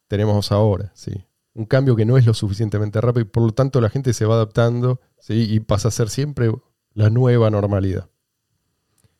[0.06, 0.90] tenemos ahora.
[0.94, 1.26] ¿sí?
[1.54, 4.24] Un cambio que no es lo suficientemente rápido y por lo tanto la gente se
[4.24, 5.46] va adaptando ¿sí?
[5.50, 6.52] y pasa a ser siempre
[6.94, 8.08] la nueva normalidad.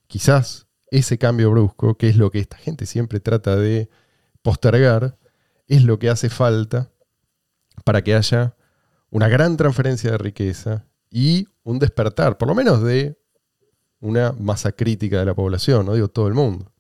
[0.07, 3.91] Quizás ese cambio brusco, que es lo que esta gente siempre trata de
[4.43, 5.19] postergar,
[5.67, 6.91] es lo que hace falta
[7.85, 8.57] para que haya
[9.11, 13.19] una gran transferencia de riqueza y un despertar, por lo menos de
[14.01, 16.73] una masa crítica de la población, no digo todo el mundo.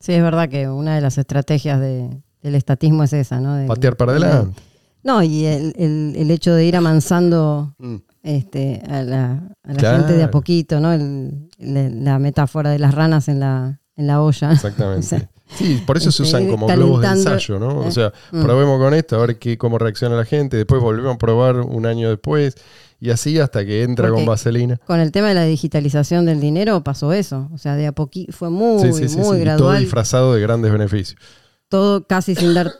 [0.00, 3.54] Sí, es verdad que una de las estrategias de- del estatismo es esa, ¿no?
[3.56, 4.60] Del- Patear para del- adelante.
[5.02, 7.96] No, y el, el- el hecho de ir amansando Mm.
[8.22, 9.32] este, a la,
[9.62, 9.98] a la Claro.
[9.98, 10.92] gente de a poquito, ¿no?
[10.92, 14.50] El- la metáfora de las ranas en la, en la olla.
[14.52, 15.00] Exactamente.
[15.00, 17.78] O sea, Sí, por eso se este, usan como calentando- globos de ensayo, ¿no?
[17.80, 18.42] O sea, mm.
[18.42, 21.86] probemos con esto, a ver qué, cómo reacciona la gente, después volvemos a probar un
[21.86, 22.54] año después,
[23.00, 24.78] y así hasta que entra Porque- con vaselina.
[24.86, 27.48] Con el tema de la digitalización del dinero pasó eso.
[27.54, 29.80] O sea, de a poquito fue muy, Sí, sí, sí, muy sí, y todo gradual.
[29.80, 31.20] disfrazado de grandes beneficios.
[31.68, 32.72] todo casi sin dar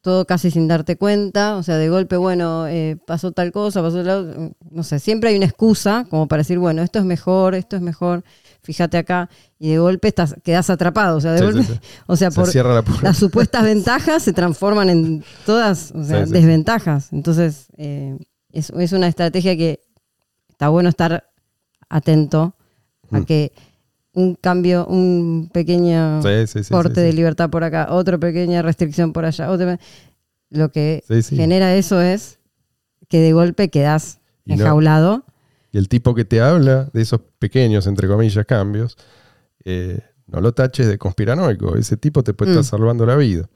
[0.00, 4.04] todo casi sin darte cuenta, o sea, de golpe, bueno, eh, pasó tal cosa, pasó
[4.04, 7.74] tal no sé, siempre hay una excusa como para decir, bueno, esto es mejor, esto
[7.74, 8.22] es mejor,
[8.66, 11.80] fíjate acá, y de golpe estás, quedas atrapado, o sea, de Sí, golpe, sí, sí.
[12.06, 17.12] o sea, Se por la las supuestas ventajas se transforman en todas, o sea, desventajas.
[17.12, 18.18] Entonces, eh,
[18.52, 19.80] es, es una estrategia que
[20.48, 21.24] está bueno estar
[21.88, 22.54] atento
[23.12, 23.24] a Mm.
[23.24, 23.52] que
[24.12, 26.20] un cambio, un pequeño
[26.70, 29.78] corte de libertad por acá, otra pequeña restricción por allá, otra,
[30.50, 31.04] lo que
[31.36, 32.38] genera eso es
[33.08, 33.70] que de golpe
[34.46, 35.24] no- enjaulado.
[35.76, 38.96] Y el tipo que te habla de esos pequeños, entre comillas, cambios,
[39.62, 41.76] eh, no lo taches de conspiranoico.
[41.76, 42.58] Ese tipo te puede Mm.
[42.60, 43.46] estar salvando la vida.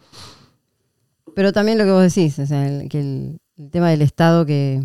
[1.34, 4.44] Pero también lo que vos decís, o sea, el, que el, el tema del Estado
[4.44, 4.82] que,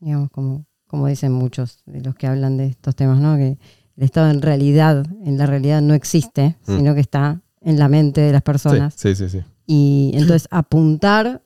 [0.00, 3.36] digamos, como, como dicen muchos de los que hablan de estos temas, ¿no?
[3.36, 3.58] Que
[3.96, 6.76] el Estado en realidad, en la realidad no existe, Mm.
[6.78, 8.94] sino que está en la mente de las personas.
[8.96, 9.40] Sí, sí, sí.
[9.40, 9.44] sí.
[9.66, 11.42] Y entonces apuntar,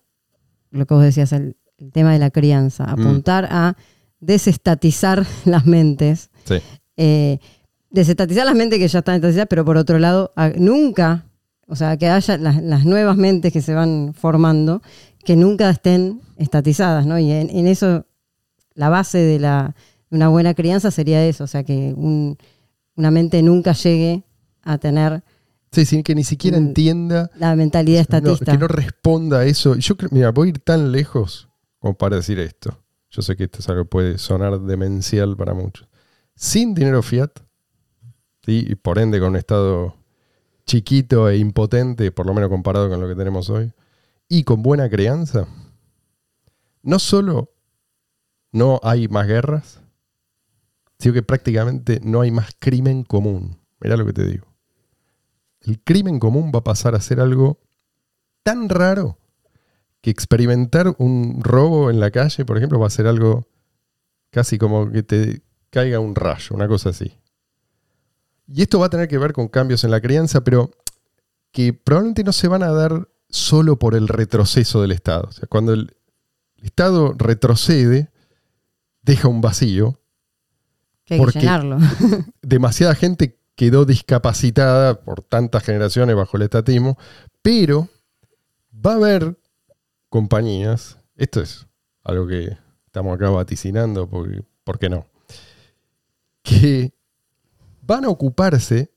[0.70, 3.76] lo que vos decías, el, el tema de la crianza, apuntar a
[4.22, 6.54] desestatizar las mentes, Sí.
[6.96, 7.38] eh,
[7.90, 11.26] desestatizar las mentes que ya están estatizadas, pero por otro lado, nunca,
[11.66, 14.80] o sea, que haya las, las nuevas mentes que se van formando,
[15.24, 17.18] que nunca estén estatizadas, ¿no?
[17.18, 18.06] Y en, en eso,
[18.74, 19.74] la base de, la,
[20.10, 22.38] de una buena crianza sería eso, o sea, que un-
[22.96, 24.22] una mente nunca llegue
[24.62, 25.22] a tener
[25.72, 28.52] Sí, sí, que ni siquiera entienda, la mentalidad no, estatista.
[28.52, 29.74] que no responda a eso.
[29.74, 32.78] Y Yo creo, mira, voy a ir tan lejos como para decir esto.
[33.12, 35.86] Yo sé que esto es algo que puede sonar demencial para muchos.
[36.34, 37.30] Sin dinero fiat,
[38.46, 39.94] y por ende con un estado
[40.64, 43.74] chiquito e impotente, por lo menos comparado con lo que tenemos hoy,
[44.28, 45.46] y con buena crianza,
[46.82, 47.52] no solo
[48.50, 49.80] no hay más guerras,
[50.98, 53.58] sino que prácticamente no hay más crimen común.
[53.78, 54.46] Mirá lo que te digo.
[55.60, 57.60] El crimen común va a pasar a ser algo
[58.42, 59.18] tan raro
[60.02, 63.46] que experimentar un robo en la calle, por ejemplo, va a ser algo
[64.30, 67.14] casi como que te caiga un rayo, una cosa así.
[68.46, 70.70] Y esto va a tener que ver con cambios en la crianza, pero
[71.52, 75.28] que probablemente no se van a dar solo por el retroceso del Estado.
[75.28, 75.96] O sea, cuando el
[76.62, 78.10] Estado retrocede,
[79.02, 80.00] deja un vacío,
[81.04, 81.78] que hay que porque- llenarlo.
[82.42, 86.98] demasiada gente quedó discapacitada por tantas generaciones bajo el estatismo,
[87.42, 87.88] pero
[88.74, 89.38] va a haber
[90.12, 91.66] compañías, esto es
[92.04, 95.06] algo que estamos acá vaticinando, porque, ¿por qué no?
[96.42, 96.92] Que
[97.80, 98.92] van a ocuparse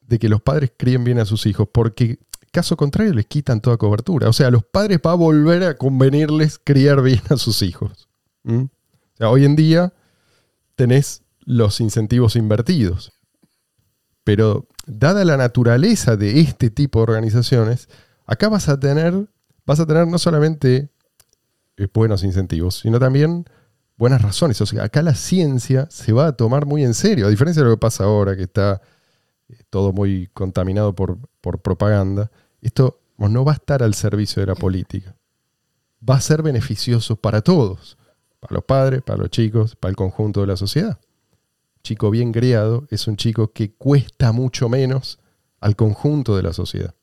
[0.00, 2.20] de que los padres críen bien a sus hijos, porque
[2.52, 4.28] caso contrario les quitan toda cobertura.
[4.28, 8.08] O sea, a los padres va a volver a convenirles criar bien a sus hijos.
[8.44, 8.68] O
[9.16, 9.92] sea, hoy en día
[10.76, 13.12] tenés los incentivos invertidos.
[14.22, 17.88] Pero dada la naturaleza de este tipo de organizaciones,
[18.26, 19.26] acá vas a tener,
[19.66, 20.90] vas a tener no solamente
[21.76, 23.44] eh, buenos incentivos, sino también
[23.96, 24.60] buenas razones.
[24.60, 27.68] O sea, acá la ciencia se va a tomar muy en serio, a diferencia de
[27.68, 28.80] lo que pasa ahora, que está
[29.48, 32.30] eh, todo muy contaminado por, por propaganda.
[32.60, 35.14] Esto no va a estar al servicio de la política.
[36.08, 37.96] Va a ser beneficioso para todos,
[38.40, 40.98] para los padres, para los chicos, para el conjunto de la sociedad
[41.82, 45.18] chico bien criado es un chico que cuesta mucho menos
[45.60, 46.94] al conjunto de la sociedad.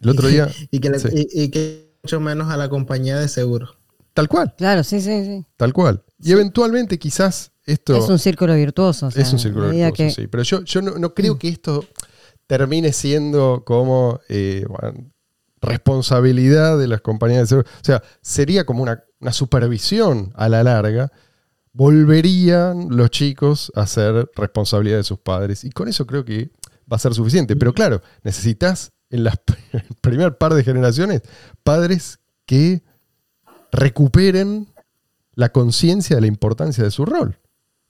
[0.00, 1.08] El otro día, Y que, le- Sí.
[1.32, 3.74] y, y que mucho menos a la compañía de seguro.
[4.14, 5.44] tal cual, Claro, sí, sí, sí.
[5.56, 6.02] tal cual.
[6.20, 9.06] Y eventualmente quizás esto Es un círculo virtuoso.
[9.06, 10.26] o sea, es un círculo virtuoso, que- sí.
[10.26, 11.84] Pero yo, yo no, no creo que esto
[12.46, 15.10] termine siendo como eh, bueno,
[15.60, 17.68] responsabilidad de las compañías de seguro.
[17.80, 21.12] O sea, sería como una, una supervisión a la larga.
[21.72, 25.62] Volverían los chicos a ser responsabilidad de sus padres.
[25.64, 26.50] Y con eso creo que
[26.90, 27.54] va a ser suficiente.
[27.54, 29.36] Pero claro, necesitas en las
[30.00, 31.22] primer par de generaciones
[31.62, 32.82] padres que
[33.72, 34.68] recuperen
[35.34, 37.38] la conciencia de la importancia de su rol.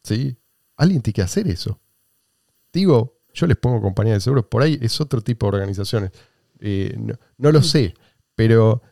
[0.03, 0.37] ¿sí?
[0.77, 1.81] Alguien tiene que hacer eso.
[2.73, 6.11] Digo, yo les pongo compañía de seguros, por ahí es otro tipo de organizaciones.
[6.61, 7.95] Eh, no, no lo sé,
[8.35, 8.83] pero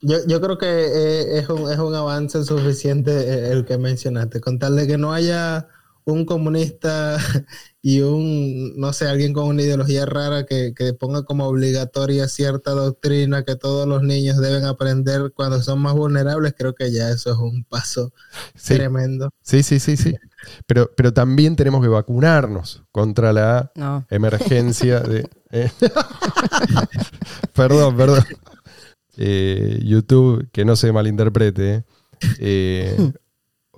[0.00, 4.40] Yo, yo creo que eh, es, un, es un avance suficiente eh, el que mencionaste,
[4.40, 5.68] con tal de que no haya
[6.10, 7.16] un comunista
[7.82, 12.72] y un, no sé, alguien con una ideología rara que, que ponga como obligatoria cierta
[12.72, 17.32] doctrina que todos los niños deben aprender cuando son más vulnerables, creo que ya eso
[17.32, 18.12] es un paso
[18.54, 19.30] sí, tremendo.
[19.42, 20.14] sí, sí, sí, sí.
[20.66, 24.06] Pero, pero también tenemos que vacunarnos contra la No.
[24.10, 25.28] emergencia de...
[25.50, 25.70] eh.
[27.54, 28.24] perdón, perdón.
[29.16, 31.84] Eh, YouTube, que no se malinterprete.
[32.38, 33.12] eh.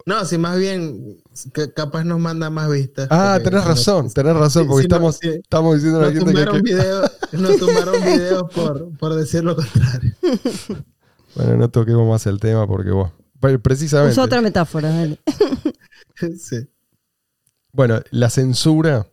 [0.04, 1.18] No, si más bien,
[1.54, 3.08] que capaz nos manda más vistas.
[3.10, 6.62] ah, porque- tenés razón, tenés razón, porque no, estamos, estamos diciendo a la gente que-
[6.62, 10.14] videos, nos tumbaron videos por, por decir lo contrario.
[11.34, 13.10] Bueno, no toquemos más el tema porque vos...
[13.40, 14.12] Bueno, precisamente.
[14.12, 14.90] Usa otra metáfora.
[14.90, 15.18] dale.
[16.38, 16.68] Sí.
[17.72, 19.06] Bueno, la censura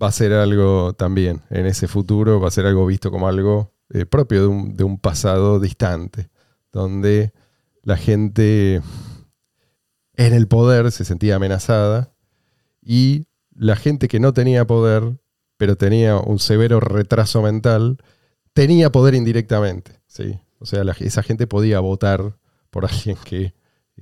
[0.00, 3.72] va a ser algo también en ese futuro, va a ser algo visto como algo
[3.90, 6.30] eh, propio de un, de un pasado distante,
[6.72, 7.32] donde
[7.82, 8.80] la gente
[10.18, 12.12] en el poder se sentía amenazada
[12.82, 15.16] y la gente que no tenía poder,
[15.56, 17.98] pero tenía un severo retraso mental,
[18.52, 20.00] tenía poder indirectamente.
[20.08, 20.40] ¿sí?
[20.58, 22.36] O sea, esa gente podía votar
[22.70, 23.54] por alguien que eh,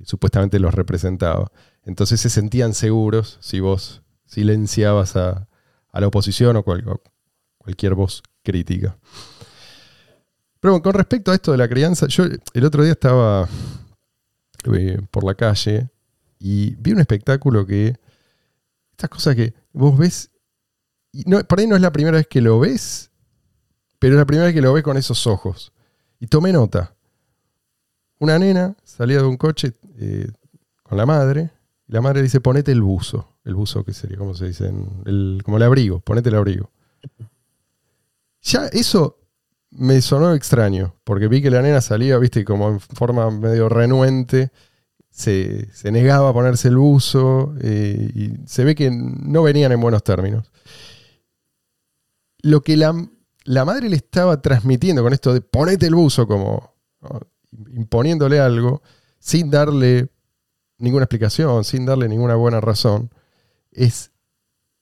[0.05, 1.51] supuestamente los representaba.
[1.83, 5.47] Entonces se sentían seguros si vos silenciabas a,
[5.93, 6.83] la oposición o cual-
[7.59, 8.97] cualquier voz crítica.
[10.59, 13.47] Pero Pero bueno, con respecto a esto de la crianza, yo el otro día estaba
[14.73, 15.89] eh, por la calle
[16.39, 17.95] y vi un espectáculo que.
[18.91, 20.31] Estas cosas que vos ves.
[21.11, 23.11] Y no, por ahí no es la primera vez que lo ves,
[23.99, 25.71] pero es la primera vez que lo ves con esos ojos.
[26.19, 26.95] Y tomé nota.
[28.19, 30.27] Una nena salía de un coche eh,
[30.83, 31.51] con la madre,
[31.87, 33.35] y la madre dice: Ponete el buzo.
[33.43, 34.17] El buzo, que sería?
[34.17, 34.71] ¿Cómo se dice?
[35.05, 36.71] El, como el abrigo, ponete el abrigo.
[38.41, 39.19] Ya eso
[39.69, 44.51] me sonó extraño, porque vi que la nena salía, viste, como en forma medio renuente,
[45.17, 50.03] se, negaba a ponerse el buzo, eh, y se ve que no venían en buenos
[50.03, 50.51] términos.
[52.39, 52.93] Lo que la,
[53.43, 56.75] la madre le estaba transmitiendo con esto de ponete el buzo, como
[57.73, 58.81] imponiéndole algo,
[59.19, 60.09] sin darle
[60.77, 63.09] ninguna explicación, sin darle ninguna buena razón,
[63.71, 64.11] es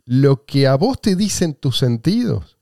[0.05, 2.55] lo que a vos te dicen tus sentidos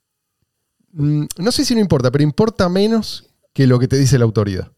[0.93, 4.25] Mm, no sé si no importa, pero importa menos que lo que te dice la
[4.25, 4.71] autoridad.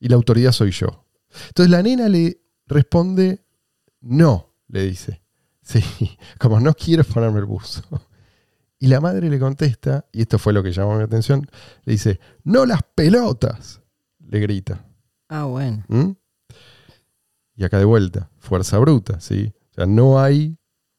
[0.00, 1.01] Y la autoridad soy yo.
[1.48, 3.44] Entonces la nena le responde,
[4.00, 5.20] no, le dice.
[5.64, 5.80] Sí,
[6.40, 7.82] como no quiero ponerme el buzo.
[8.80, 11.48] Y la madre le contesta, y esto fue lo que llamó mi atención,
[11.84, 13.80] le dice, no las pelotas,
[14.18, 14.84] le grita.
[15.28, 15.84] Ah, bueno.
[15.86, 16.10] ¿Mm?
[17.54, 19.52] Y acá de vuelta, fuerza bruta, ¿sí?
[19.70, 20.58] O sea, no hay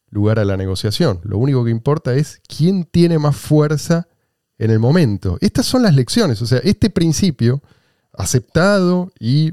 [0.09, 1.19] lugar a la negociación.
[1.23, 4.07] Lo único que importa es quién tiene más fuerza
[4.57, 5.37] en el momento.
[5.41, 7.61] Estas son las lecciones, o sea, este principio
[8.13, 9.51] aceptado y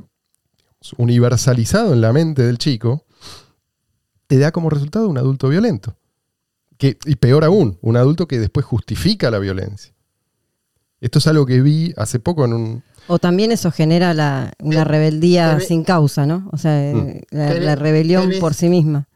[0.97, 3.05] universalizado en la mente del chico,
[4.27, 5.97] te da como resultado un adulto violento.
[6.79, 9.95] Que, y peor aún, un adulto que después justifica la violencia.
[11.01, 12.83] Esto es algo que vi hace poco en un...
[13.07, 16.49] O también eso genera la, una rebeldía sin causa, ¿no?
[16.53, 17.21] O sea, mm.
[17.31, 19.09] la, rebelión por sí misma.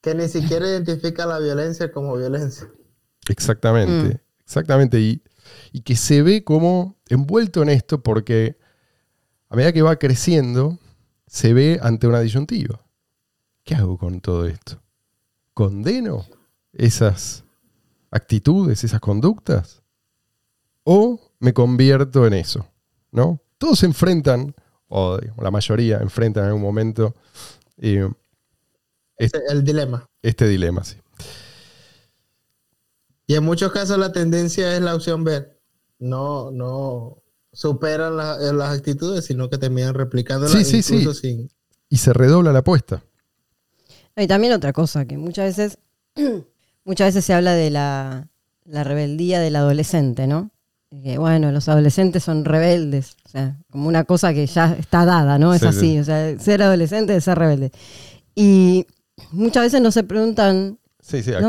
[0.00, 2.68] Que ni siquiera identifica la violencia como violencia.
[3.28, 4.14] Exactamente.
[4.14, 4.20] Mm.
[4.52, 5.22] Exactamente, y,
[5.80, 8.58] que se ve como envuelto en esto porque
[9.52, 10.78] a medida que va creciendo,
[11.26, 12.80] se ve ante una disyuntiva.
[13.64, 14.80] ¿Qué hago con todo esto?
[15.52, 16.24] ¿Condeno
[16.72, 17.44] esas
[18.10, 19.82] actitudes, esas conductas?
[20.84, 22.66] ¿O me convierto en eso?
[23.10, 23.42] ¿No?
[23.58, 24.54] Todos se enfrentan,
[24.88, 27.14] o la mayoría enfrentan en algún momento
[27.76, 28.08] eh,
[29.18, 30.08] el dilema.
[30.22, 30.96] Este dilema, sí.
[33.26, 35.46] Y en muchos casos la tendencia es la opción B.
[35.98, 37.21] No, no
[37.52, 41.48] superan eh, las actitudes, sino que terminan replicando sí, sí, sí.
[41.88, 43.04] Y se redobla la apuesta.
[44.16, 45.78] Y también otra cosa, que muchas veces,
[46.84, 48.28] muchas veces se habla de la,
[48.66, 50.50] rebeldía del adolescente, ¿no?
[50.90, 55.38] Que bueno, los adolescentes son rebeldes, o sea, como una cosa que ya está dada,
[55.38, 55.54] ¿no?
[55.54, 57.72] Es así, o sea, ser adolescente es ser rebelde.
[58.34, 58.86] Y
[59.30, 61.40] muchas veces no se preguntan, sí, sí, eh,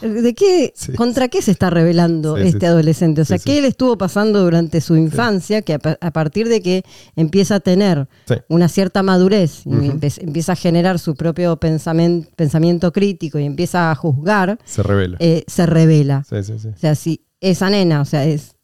[0.00, 3.22] ¿De qué, ¿Contra qué se está revelando este adolescente?
[3.22, 6.84] O sea, ¿qué le estuvo pasando durante su infancia que a, partir de que
[7.16, 8.06] empieza a tener
[8.48, 9.90] una cierta madurez y
[10.22, 15.16] empieza a generar su propio pensamiento, pensamiento crítico y empieza a juzgar, se revela.
[15.18, 16.24] Eh, se revela.
[16.30, 18.54] O sea, si esa nena, o sea, es,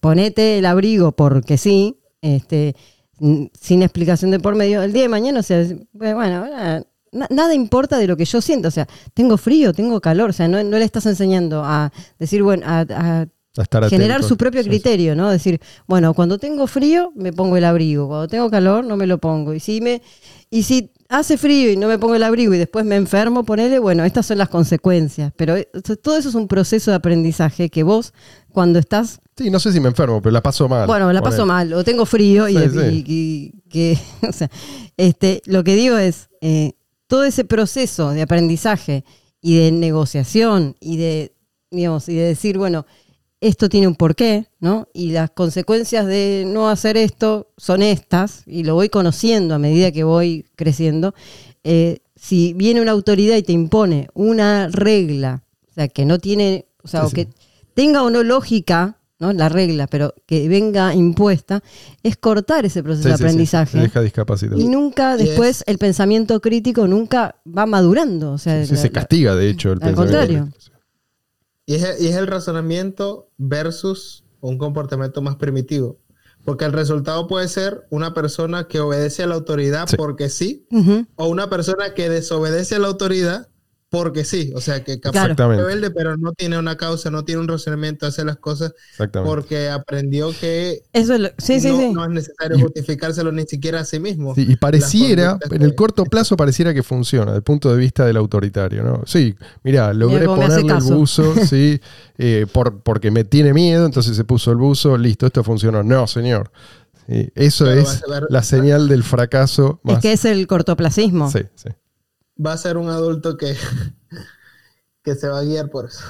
[0.00, 2.74] ponete el abrigo porque sí, este,
[3.18, 6.46] sin explicación de por medio, el día de mañana, o sea, bueno,
[7.12, 8.68] nada importa de lo que yo siento.
[8.68, 10.30] O sea, tengo frío, tengo calor.
[10.30, 13.26] O sea, no, le estás enseñando a decir, bueno, a,
[13.88, 15.30] generar su propio criterio, ¿no?
[15.30, 19.18] Decir, bueno, cuando tengo frío me pongo el abrigo, cuando tengo calor no me lo
[19.18, 19.54] pongo.
[19.54, 20.02] Y si me
[20.50, 23.78] y si hace frío y no me pongo el abrigo y después me enfermo, ponele,
[23.78, 25.32] bueno, estas son las consecuencias.
[25.36, 25.68] Pero eh,
[26.02, 28.12] todo eso es un proceso de aprendizaje que vos
[28.52, 30.86] cuando estás Sí, no sé si me enfermo, pero la paso mal.
[30.86, 34.50] Bueno, la paso mal, o tengo frío y, que, o sea,
[34.96, 36.72] este, lo que digo es, eh,
[37.06, 39.04] todo ese proceso de aprendizaje
[39.40, 41.32] y de negociación y de,
[41.70, 42.86] digamos, y de decir, bueno,
[43.40, 44.88] esto tiene un porqué, ¿no?
[44.94, 49.92] Y las consecuencias de no hacer esto son estas, y lo voy conociendo a medida
[49.92, 51.14] que voy creciendo.
[51.62, 56.66] Eh, si viene una autoridad y te impone una regla, o sea, que no tiene,
[56.82, 57.28] o sea, o que
[57.74, 59.32] tenga o no lógica, ¿no?
[59.32, 61.62] la regla, pero que venga impuesta,
[62.02, 63.78] es cortar ese proceso de aprendizaje.
[63.78, 64.60] deja discapacitado.
[64.60, 68.32] Y nunca después el pensamiento crítico nunca va madurando.
[68.32, 70.02] O sea, se castiga, de hecho, el pensamiento.
[70.02, 70.48] contrario.
[71.66, 75.98] Y es, y es el razonamiento versus un comportamiento más primitivo.
[76.44, 80.68] Porque el resultado puede ser una persona que obedece a la autoridad porque sí,
[81.16, 83.48] o una persona que desobedece a la autoridad
[83.88, 87.40] porque sí, o sea, que capaz es rebelde, pero no tiene una causa, no tiene
[87.40, 89.32] un razonamiento, hace las cosas Exactamente.
[89.32, 91.92] porque aprendió que Eso es lo- sí, sí, no, sí.
[91.92, 94.34] no es necesario Y- justificárselo ni siquiera a sí mismo.
[94.34, 98.04] Sí, y pareciera, en el corto plazo pareciera que funciona, desde el punto de vista
[98.04, 99.02] del autoritario, ¿no?
[99.06, 101.80] Sí, mira, logré ponerle el buzo, sí,
[102.18, 105.82] eh, por, porque me tiene miedo, entonces se puso el buzo, listo, esto funcionó.
[105.84, 106.50] No, señor.
[107.08, 109.96] Sí, eso es ver- la señal del fracaso más.
[109.96, 111.30] Es que es el cortoplacismo.
[111.30, 111.68] Sí, sí.
[112.44, 113.54] Va a ser un adulto que,
[115.02, 116.04] que se va a guiar por eso.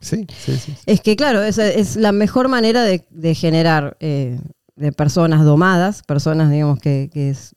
[0.00, 0.72] Sí, sí, sí.
[0.72, 0.76] sí.
[0.86, 4.38] Es que, claro, es, es la mejor manera de, de generar eh,
[4.76, 7.54] de personas domadas, personas, digamos, que, que es-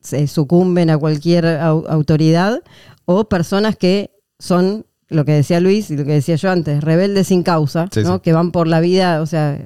[0.00, 2.62] se sucumben a cualquier au- autoridad,
[3.06, 7.26] o personas que son, lo que decía Luis y lo que decía yo antes, rebeldes
[7.28, 8.14] sin causa, Sí, ¿no?
[8.16, 8.20] sí.
[8.20, 9.60] que van por la vida, o sea,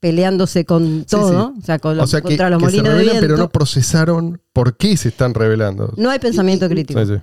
[0.00, 2.96] peleándose con todo, o sea, con lo- O sea, que, contra los que se molinos
[2.98, 3.20] de viento.
[3.20, 5.92] pero no procesaron por qué se están revelando.
[5.96, 7.04] No hay pensamiento crítico.
[7.04, 7.20] Sí, sí.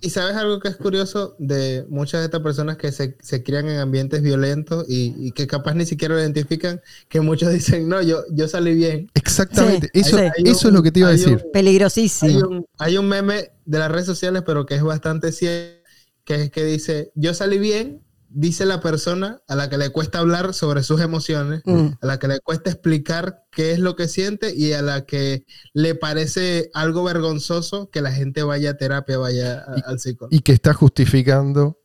[0.00, 3.68] Y sabes algo que es curioso de muchas de estas personas que se, se crían
[3.68, 8.02] en ambientes violentos y, y que capaz ni siquiera lo identifican, que muchos dicen, no,
[8.02, 9.08] yo, yo salí bien.
[9.14, 9.88] Exactamente.
[9.94, 10.22] Sí, eso sí.
[10.24, 11.40] Hay eso un- es lo que te iba a decir.
[11.44, 12.30] un- Peligrosísimo.
[12.30, 15.76] Hay un, hay un meme de las redes sociales, pero que es bastante cierto,
[16.24, 20.18] que es que dice, yo salí bien, dice la persona a la que le cuesta
[20.18, 21.88] hablar sobre sus emociones, Mm.
[22.00, 25.44] a la que le cuesta explicar qué es lo que siente y a la que
[25.72, 30.34] le parece algo vergonzoso que la gente vaya a terapia, vaya a- al psicólogo.
[30.36, 31.78] Y que está justificando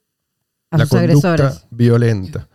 [0.72, 1.66] a la sus conducta agresores.
[1.72, 2.50] violenta.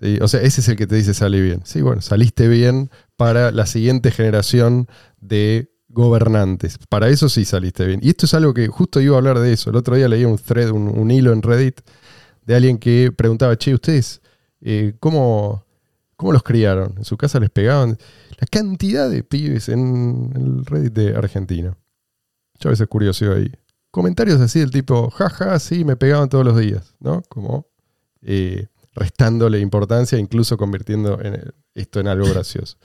[0.00, 1.62] Sí, O sea, ese es el que te dice salí bien.
[1.64, 4.88] Sí, bueno, saliste bien para la siguiente generación
[5.20, 6.78] de gobernantes.
[6.88, 8.00] Para eso sí saliste bien.
[8.02, 9.70] Y esto es algo que justo iba a hablar de eso.
[9.70, 11.80] El otro día leí un thread, un, un hilo en Reddit
[12.44, 14.20] de alguien que preguntaba, che, ¿ustedes
[14.60, 15.64] eh, cómo,
[16.16, 16.94] cómo los criaron?
[16.96, 17.98] ¿En su casa les pegaban?
[18.38, 21.76] La cantidad de pibes en el Reddit de Argentina.
[22.60, 23.50] Yo a veces curioso ahí.
[23.90, 27.22] Comentarios así del tipo, jaja, sí, me pegaban todos los días, ¿no?
[27.28, 27.68] Como
[28.22, 32.76] eh, restándole importancia, incluso convirtiendo en esto en algo gracioso.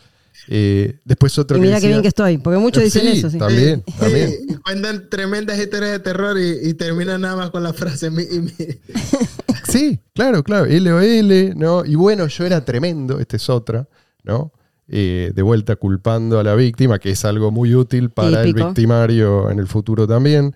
[0.48, 3.30] Eh, después otro Y que mira qué bien que estoy, porque muchos dicen Sí, eso.
[3.30, 3.38] Sí.
[3.38, 4.34] También, también.
[4.48, 8.24] y cuentan tremendas historias de terror y, y terminan nada más con la frase "Mi-
[8.24, 8.52] y mi".
[9.68, 10.66] Sí, claro, claro.
[10.68, 11.86] LOL, ¿no?
[11.86, 13.88] Y bueno, yo era tremendo, esta es otra,
[14.24, 14.52] ¿no?
[14.88, 19.52] Eh, de vuelta culpando a la víctima, que es algo muy útil para el victimario
[19.52, 20.56] en el futuro también.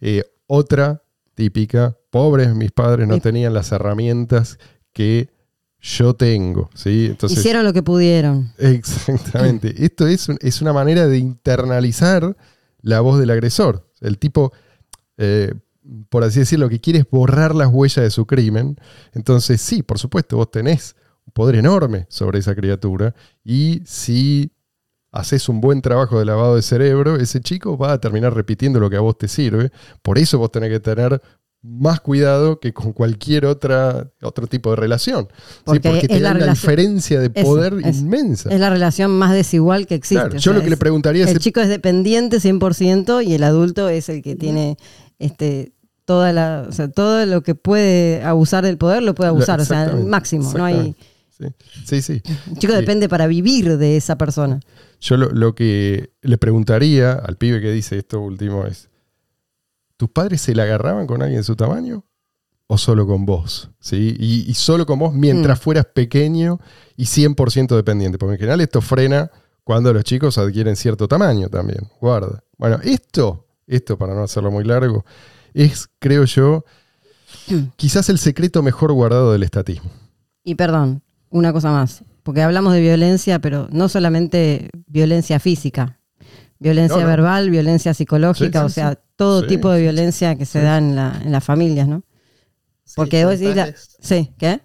[0.00, 1.02] Eh, otra
[1.34, 3.20] típica, pobres mis padres no Sí.
[3.20, 4.58] tenían las herramientas
[4.94, 5.28] que
[5.86, 7.08] yo tengo, ¿sí?
[7.10, 8.52] Entonces, Hicieron lo que pudieron.
[8.56, 9.74] Exactamente.
[9.84, 12.36] Esto es, un- es una manera de internalizar
[12.80, 13.86] la voz del agresor.
[14.00, 14.52] El tipo,
[15.18, 15.52] eh,
[16.08, 18.76] por así decirlo, lo que quiere es borrar las huellas de su crimen.
[19.12, 23.14] Entonces, sí, por supuesto, vos tenés un poder enorme sobre esa criatura.
[23.44, 24.52] Y si
[25.12, 28.88] haces un buen trabajo de lavado de cerebro, ese chico va a terminar repitiendo lo
[28.88, 29.70] que a vos te sirve.
[30.02, 31.20] Por eso vos tenés que tener
[31.66, 35.28] más cuidado que con cualquier otra, otro tipo de relación.
[35.30, 35.62] ¿sí?
[35.64, 38.50] Porque Porque, es te la da una diferencia de poder es- inmensa.
[38.52, 40.22] Es la relación más desigual que existe.
[40.22, 43.42] Claro, yo sea, lo que le preguntaría es El chico es dependiente 100% y el
[43.44, 44.76] adulto es el que tiene
[45.18, 45.72] este
[46.04, 49.64] toda la, o sea, todo lo que puede abusar del poder lo puede abusar, o
[49.64, 50.52] sea, Exactamente, máximo.
[50.54, 50.94] No hay.
[51.30, 51.46] Sí,
[51.86, 52.02] sí.
[52.02, 52.22] sí.
[52.50, 52.78] el chico Sí.
[52.78, 54.60] depende para vivir de esa persona.
[55.00, 58.90] Yo lo, lo que le preguntaría al pibe que dice esto último es,
[59.96, 62.04] ¿tus padres se la agarraban con alguien de su tamaño?
[62.66, 63.70] ¿O solo con vos?
[63.78, 64.16] ¿Sí?
[64.18, 65.62] Y, y solo con vos mientras Mm.
[65.62, 66.58] fueras pequeño
[66.96, 68.16] y 100% dependiente.
[68.18, 69.30] Porque en general esto frena
[69.64, 71.88] cuando los chicos adquieren cierto tamaño también.
[72.00, 72.42] Guarda.
[72.56, 75.04] Bueno, esto, esto para no hacerlo muy largo,
[75.52, 76.64] es, creo yo,
[77.76, 79.90] quizás el secreto mejor guardado del estatismo.
[80.42, 85.98] Y perdón, una cosa más, porque hablamos de violencia, pero no solamente violencia física,
[86.64, 87.08] violencia No, no.
[87.08, 88.98] verbal, violencia psicológica, Sí, sí, o sea, sí.
[89.16, 92.02] todo tipo de violencia que se da en, la- en las familias, ¿no?
[92.96, 94.60] Porque vos decís, la- sí, ¿qué?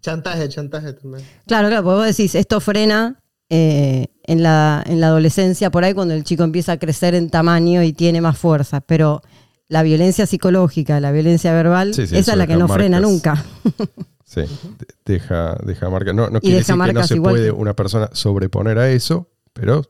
[0.00, 1.24] Chantaje, chantaje también.
[1.46, 5.94] Claro, claro, porque vos decís, esto frena eh, en, la, en la adolescencia, por ahí
[5.94, 9.22] cuando el chico empieza a crecer en tamaño y tiene más fuerza, pero
[9.68, 13.44] la violencia psicológica, la violencia verbal, Sí, sí, esa es la que no frena nunca.
[14.28, 16.12] Sí, de- deja, deja marca.
[16.12, 19.30] No, no quiere deja decir que no se igual puede una persona sobreponer a eso,
[19.52, 19.82] pero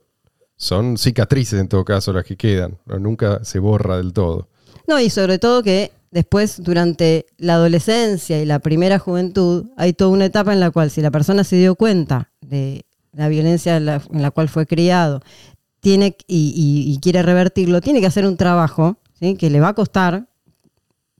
[0.56, 2.78] son cicatrices en todo caso las que quedan.
[2.86, 4.48] Nunca se borra del todo.
[4.88, 10.10] No, y sobre todo que después, durante la adolescencia y la primera juventud, hay toda
[10.10, 13.86] una etapa en la cual si la persona se dio cuenta de la violencia en
[13.86, 15.20] la, cual fue criado
[15.80, 18.96] tiene, y, y- y quiere revertirlo, tiene que hacer un trabajo
[19.38, 20.26] que le va a costar,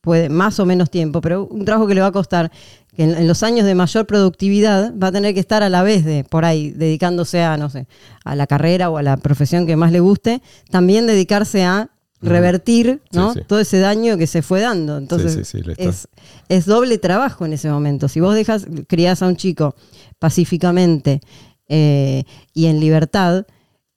[0.07, 2.52] puede más o menos tiempo, pero un trabajo que le va a costar,
[2.94, 5.82] que en, en los años de mayor productividad va a tener que estar a la
[5.82, 7.88] vez de por ahí dedicándose a, no sé,
[8.24, 11.90] a la carrera o a la profesión que más le guste, también dedicarse a
[12.22, 13.32] revertir ¿no?
[13.32, 13.44] Sí, sí.
[13.48, 14.96] todo ese daño que se fue dando.
[14.96, 16.07] Entonces sí, es,
[16.48, 18.07] es doble trabajo en ese momento.
[18.07, 19.74] Si vos dejas, criás a un chico
[20.20, 21.20] pacíficamente
[21.68, 22.22] eh,
[22.54, 23.44] y en libertad,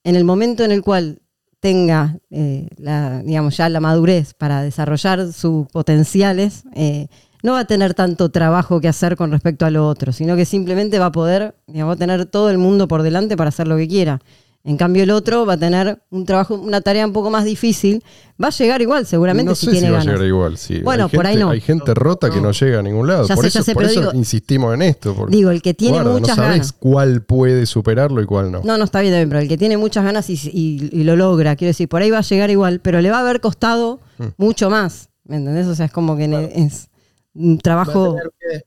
[0.04, 1.22] en el momento en el cual
[1.60, 7.08] tenga eh, la, digamos, ya la madurez para desarrollar sus potenciales, eh,
[7.44, 10.46] no va a tener tanto trabajo que hacer con respecto a lo otro, sino que
[10.46, 13.88] simplemente va a poder, digamos, tener todo el mundo por delante para hacer lo que
[13.88, 14.20] quiera.
[14.66, 18.04] En cambio, el otro va a tener un trabajo, una tarea un poco más difícil.
[18.42, 20.14] Va a llegar igual, seguramente, no si sé tiene si va a ganas.
[20.16, 20.58] llegar igual.
[20.58, 20.82] sí.
[20.82, 21.50] Bueno, Hay por ahí no.
[21.52, 23.26] Hay gente rota que no llega a ningún lado.
[23.26, 25.16] Ya por sé, eso, ya sé, por pero eso digo- insistimos en esto.
[25.16, 26.72] porque, Digo, el que tiene guarda, muchas no sabés ganas.
[26.74, 28.62] cuál puede superarlo y cuál no.
[28.64, 31.56] No, no está bien, pero el que tiene muchas ganas y, y- y lo logra,
[31.56, 34.26] quiero decir, por ahí va a llegar igual, pero le va a haber costado Mm.
[34.38, 35.10] mucho más.
[35.24, 35.68] ¿Me entendés?
[35.68, 36.90] O sea, es como que es
[37.34, 38.16] un Va a trabajo.
[38.16, 38.66] tener que,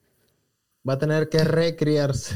[0.89, 2.35] va a tener que recriarse.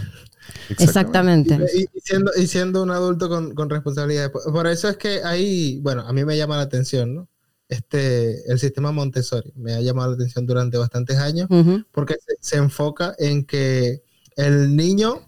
[0.78, 1.59] Exactamente.
[1.74, 4.30] Y, y siendo, y siendo un adulto con, con responsabilidades.
[4.30, 7.28] Por, por eso es que ahí, bueno, a mí me llama la atención, ¿no?
[7.68, 11.49] Este, el sistema Montessori me ha llamado la atención durante bastantes años
[11.90, 14.05] porque se, se enfoca en que
[14.36, 15.26] el niño,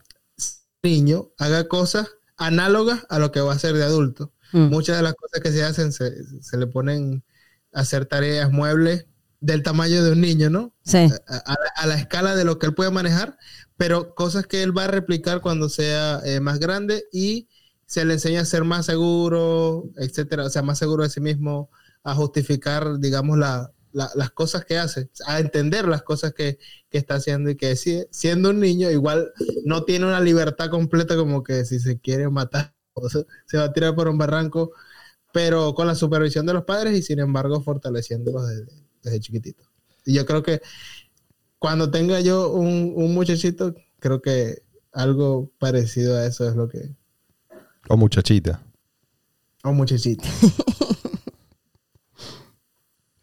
[0.85, 4.33] niño haga cosas análogas a lo que va a hacer de adulto.
[4.53, 4.66] Mm.
[4.69, 7.25] Muchas de las cosas que se hacen se, se le ponen
[7.73, 9.07] a hacer tareas muebles
[9.41, 10.74] del tamaño de un niño, ¿no?
[10.82, 13.36] Sí, a, a la, a la escala de lo que él puede manejar,
[13.76, 17.49] pero cosas que él va a replicar cuando sea eh, más grande y
[17.86, 21.70] se le enseña a ser más seguro, etcétera, o sea, más seguro de sí mismo,
[22.05, 26.59] a justificar, digamos, la- la- las cosas que hace, a entender las cosas que,
[26.91, 29.32] que está haciendo y que si- siendo un niño igual
[29.64, 33.64] no tiene una libertad completa como que si se quiere matar o se, se va
[33.64, 34.72] a tirar por un barranco,
[35.32, 38.72] pero con la supervisión de los padres y sin embargo fortaleciéndolos desde,
[39.03, 39.64] desde chiquitito.
[40.05, 40.61] Y yo creo que
[41.59, 46.94] cuando tenga yo un, un muchachito, creo que algo parecido a eso es lo que...
[47.88, 48.62] O muchachita.
[49.64, 50.24] Un muchachito.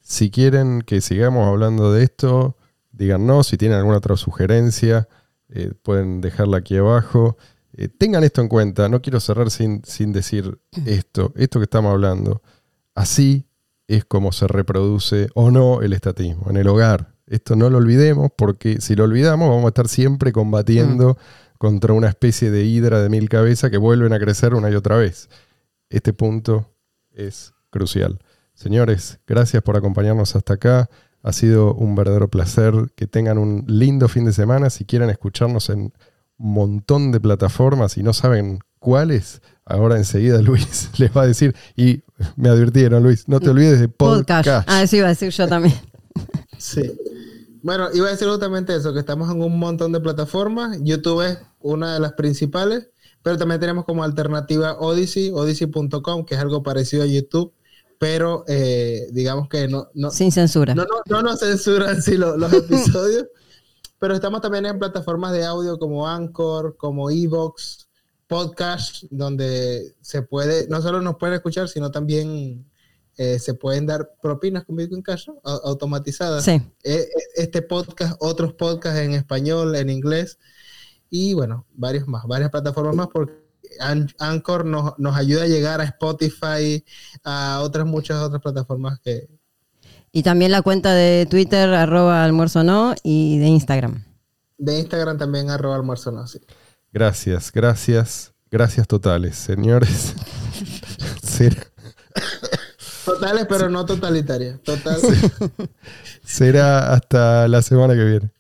[0.08, 2.56] Si quieren que sigamos hablando de esto,
[2.92, 3.48] díganos.
[3.48, 5.10] Si tienen alguna otra sugerencia,
[5.50, 7.38] eh, pueden dejarla aquí abajo.
[7.74, 8.88] Eh, tengan esto en cuenta.
[8.88, 11.34] No quiero cerrar sin, sin decir esto.
[11.36, 12.44] Esto que estamos hablando.
[12.94, 13.45] Así
[13.88, 17.14] es como se reproduce o no el estatismo en el hogar.
[17.28, 21.18] Esto no lo olvidemos porque si lo olvidamos vamos a estar siempre combatiendo
[21.58, 24.98] contra una especie de hidra de mil cabezas que vuelven a crecer una y otra
[24.98, 25.30] vez.
[25.90, 26.72] Este punto
[27.12, 28.20] es crucial.
[28.54, 30.90] Señores, gracias por acompañarnos hasta acá.
[31.22, 32.92] Ha sido un verdadero placer.
[32.96, 34.70] Que tengan un lindo fin de semana.
[34.70, 35.94] Si quieren escucharnos en
[36.38, 41.56] un montón de plataformas y no saben cuáles, ahora enseguida Luis les va a decir.
[41.76, 42.04] Y
[42.36, 44.46] me advirtieron, Luis, no te olvides de podcast.
[44.46, 44.70] podcast.
[44.72, 45.76] Ah, eso iba a decir yo también.
[46.58, 46.82] Sí.
[47.62, 50.78] Bueno, iba a decir justamente eso, que estamos en un montón de plataformas.
[50.82, 52.88] YouTube es una de las principales,
[53.24, 57.52] pero también tenemos como alternativa Odyssey, odyssey.com, que es algo parecido a YouTube,
[58.00, 60.74] pero eh, digamos que no, no, Sin censura.
[60.76, 63.26] no, no, no nos censuran sí, lo- los episodios,
[64.00, 67.85] pero estamos también en plataformas de audio como Anchor, como Evox,
[68.28, 72.66] Podcast, donde se puede, no solo nos pueden escuchar, sino también
[73.18, 76.44] eh, se pueden dar propinas con Bitcoin Cash automatizadas.
[76.44, 76.52] Sí.
[76.52, 80.38] Eh, eh, Este podcast, otros podcasts en español, en inglés
[81.10, 83.34] y bueno, varios más, varias plataformas más porque
[83.80, 86.84] An- Anchor nos, nos ayuda a llegar a Spotify,
[87.24, 89.28] a otras muchas otras plataformas que,
[90.12, 94.04] Y también la cuenta de Twitter, arroba almuerzo no, y de Instagram.
[94.58, 96.40] De Instagram también arroba almuerzo no, sí.
[96.96, 100.14] Gracias, gracias, gracias totales, señores.
[101.22, 101.68] Será,
[103.04, 104.62] Totales, pero no totalitarias.
[104.62, 104.96] Total.
[106.24, 108.32] será hasta la semana que viene.